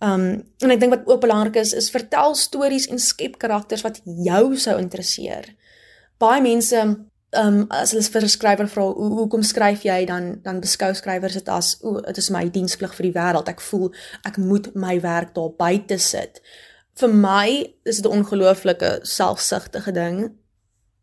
Um 0.00 0.44
en 0.58 0.70
ek 0.70 0.80
dink 0.80 0.94
wat 0.94 1.06
ook 1.06 1.20
belangrik 1.20 1.56
is 1.56 1.72
is 1.72 1.90
vertel 1.90 2.34
stories 2.34 2.86
en 2.86 2.98
skep 2.98 3.38
karakters 3.38 3.82
wat 3.82 4.00
jou 4.04 4.56
sou 4.56 4.78
interesseer. 4.78 5.54
Baie 6.18 6.42
mense 6.42 6.76
ehm 7.32 7.60
um, 7.60 7.66
as 7.70 7.90
hulle 7.92 8.02
vir 8.02 8.22
'n 8.22 8.28
skrywer 8.28 8.68
vra 8.68 8.82
hoe 8.82 9.12
hoekom 9.18 9.42
skryf 9.42 9.84
jy 9.84 10.04
dan 10.04 10.40
dan 10.42 10.60
beskou 10.60 10.94
skrywers 10.94 11.32
dit 11.32 11.48
as 11.48 11.78
o 11.82 12.00
dit 12.00 12.18
is 12.18 12.30
my 12.30 12.48
diensplig 12.48 12.94
vir 12.94 13.06
die 13.06 13.18
wêreld. 13.20 13.48
Ek 13.48 13.60
voel 13.60 13.92
ek 14.24 14.36
moet 14.36 14.74
my 14.74 15.00
werk 15.00 15.34
daar 15.34 15.50
buite 15.56 15.98
sit. 15.98 16.42
Vir 17.00 17.08
my 17.08 17.74
is 17.88 18.00
dit 18.00 18.04
'n 18.04 18.16
ongelooflike 18.18 18.98
selfsugtige 19.02 19.92
ding. 19.92 20.32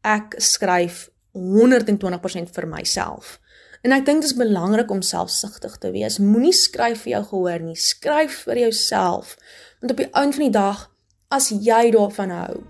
Ek 0.02 0.36
skryf 0.38 1.10
120% 1.34 2.50
vir 2.54 2.68
myself. 2.68 3.40
En 3.82 3.92
ek 3.92 4.06
dink 4.06 4.22
dit 4.22 4.32
is 4.32 4.38
belangrik 4.38 4.92
om 4.92 5.02
selfsugtig 5.02 5.78
te 5.78 5.92
wees. 5.92 6.18
Moenie 6.18 6.54
skryf 6.54 7.02
vir 7.02 7.12
jou 7.12 7.24
gehoor 7.24 7.60
nie, 7.60 7.76
skryf 7.76 8.44
vir 8.44 8.58
jouself. 8.58 9.38
Want 9.80 9.92
op 9.92 9.98
die 9.98 10.12
einde 10.12 10.36
van 10.36 10.46
die 10.46 10.58
dag, 10.60 10.92
as 11.28 11.50
jy 11.50 11.92
daarvan 11.92 12.30
hou, 12.30 12.64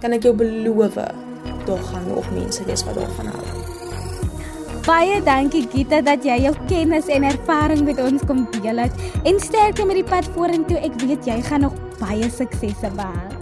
kan 0.00 0.12
ek 0.12 0.22
jou 0.22 0.34
beloof, 0.34 0.94
daar 1.66 1.82
gaan 1.82 2.08
nog 2.08 2.30
mense 2.30 2.64
wees 2.64 2.84
wat 2.84 2.94
daarvan 2.94 3.26
hou. 3.26 3.44
Baie 4.86 5.22
dankie 5.22 5.66
Gita 5.68 6.00
dat 6.00 6.24
jy 6.24 6.40
jou 6.42 6.54
kennis 6.68 7.06
en 7.06 7.24
ervaring 7.24 7.84
met 7.84 7.98
ons 8.00 8.22
kom 8.26 8.46
deel 8.50 8.76
het 8.76 8.92
en 9.24 9.40
sterkte 9.40 9.84
met 9.84 9.94
die 9.94 10.04
pad 10.04 10.24
vorentoe. 10.24 10.78
Ek 10.78 11.00
weet 11.00 11.24
jy 11.24 11.42
gaan 11.42 11.60
nog 11.60 11.89
baie 12.00 12.30
suksese 12.30 12.90
behaal. 12.96 13.36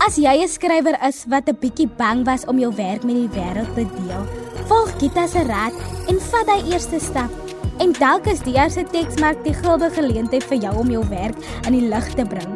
As 0.00 0.16
jy 0.16 0.42
'n 0.42 0.48
skrywer 0.48 0.96
is 1.06 1.24
wat 1.28 1.48
'n 1.48 1.60
bietjie 1.60 1.88
bang 1.96 2.24
was 2.24 2.44
om 2.46 2.58
jou 2.58 2.72
werk 2.74 3.04
met 3.04 3.14
die 3.14 3.28
wêreld 3.36 3.74
te 3.74 3.84
deel, 3.84 4.24
volg 4.68 4.90
Gita 4.98 5.26
se 5.26 5.42
raad 5.44 5.74
en 6.08 6.20
vat 6.20 6.46
daai 6.46 6.72
eerste 6.72 6.98
stap. 7.00 7.30
En 7.78 7.92
dalk 7.92 8.26
is 8.26 8.40
die 8.40 8.56
eerste 8.56 8.84
teksmerk 8.84 9.44
die 9.44 9.54
goue 9.54 9.90
geleentheid 9.90 10.44
vir 10.44 10.58
jou 10.58 10.74
om 10.78 10.90
jou 10.90 11.04
werk 11.08 11.36
in 11.66 11.72
die 11.72 11.88
lig 11.88 12.08
te 12.14 12.24
bring. 12.24 12.52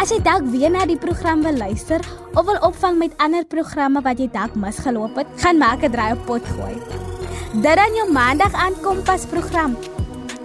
As 0.00 0.10
jy 0.10 0.18
dalk 0.22 0.46
weer 0.50 0.70
na 0.70 0.86
die 0.86 0.98
program 0.98 1.42
wil 1.42 1.56
luister 1.56 2.00
of 2.34 2.46
wil 2.46 2.58
opvang 2.62 2.98
met 2.98 3.14
ander 3.18 3.44
programme 3.44 4.00
wat 4.02 4.18
jy 4.18 4.28
dalk 4.32 4.54
misgeloop 4.54 5.16
het, 5.16 5.26
gaan 5.36 5.58
maak 5.58 5.82
'n 5.82 5.90
draai 5.90 6.12
op 6.12 6.26
pot 6.26 6.44
gooi. 6.56 6.76
Dit 7.52 7.76
dan 7.76 7.94
jou 7.94 8.12
maandag 8.12 8.54
aan 8.54 8.74
Kompas 8.82 9.26
program. 9.26 9.76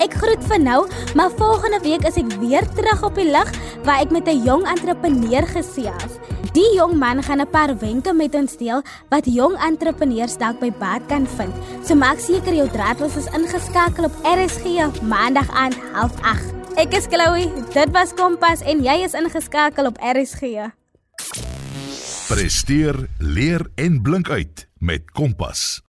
Ek 0.04 0.14
groet 0.20 0.44
vir 0.50 0.60
nou, 0.60 0.80
maar 1.16 1.32
volgende 1.40 1.80
week 1.84 2.04
is 2.08 2.18
ek 2.20 2.34
weer 2.42 2.66
terug 2.76 3.04
op 3.08 3.16
die 3.16 3.30
lig 3.30 3.52
waar 3.88 4.02
ek 4.04 4.12
met 4.12 4.28
'n 4.28 4.44
jong 4.44 4.68
entrepreneur 4.68 5.48
gesels. 5.48 6.20
Die 6.52 6.76
jong 6.76 6.98
man 7.00 7.24
gaan 7.24 7.42
'n 7.42 7.50
paar 7.50 7.78
wenke 7.78 8.14
met 8.14 8.36
ons 8.36 8.58
deel 8.58 8.84
wat 9.10 9.26
jong 9.26 9.56
entrepreneurs 9.60 10.38
dalk 10.38 10.60
by 10.60 10.72
baat 10.80 11.06
kan 11.08 11.28
vind. 11.28 11.54
So 11.84 11.96
maak 11.96 12.20
seker 12.20 12.54
jou 12.54 12.70
draadloos 12.70 13.16
is 13.16 13.32
ingeskakel 13.34 14.04
op 14.06 14.16
RSG 14.24 15.02
maandag 15.02 15.50
aand 15.50 15.76
08:30. 15.94 16.54
Ek 16.76 16.94
is 16.94 17.08
Chloe, 17.08 17.52
dit 17.74 17.92
was 17.92 18.14
Kompas 18.14 18.62
en 18.62 18.84
jy 18.84 19.04
is 19.04 19.14
ingeskakel 19.14 19.86
op 19.86 19.98
RSG. 19.98 20.72
Presteer, 22.28 23.08
leer 23.20 23.62
en 23.76 24.02
blink 24.02 24.30
uit 24.30 24.68
met 24.80 25.12
Kompas. 25.12 25.85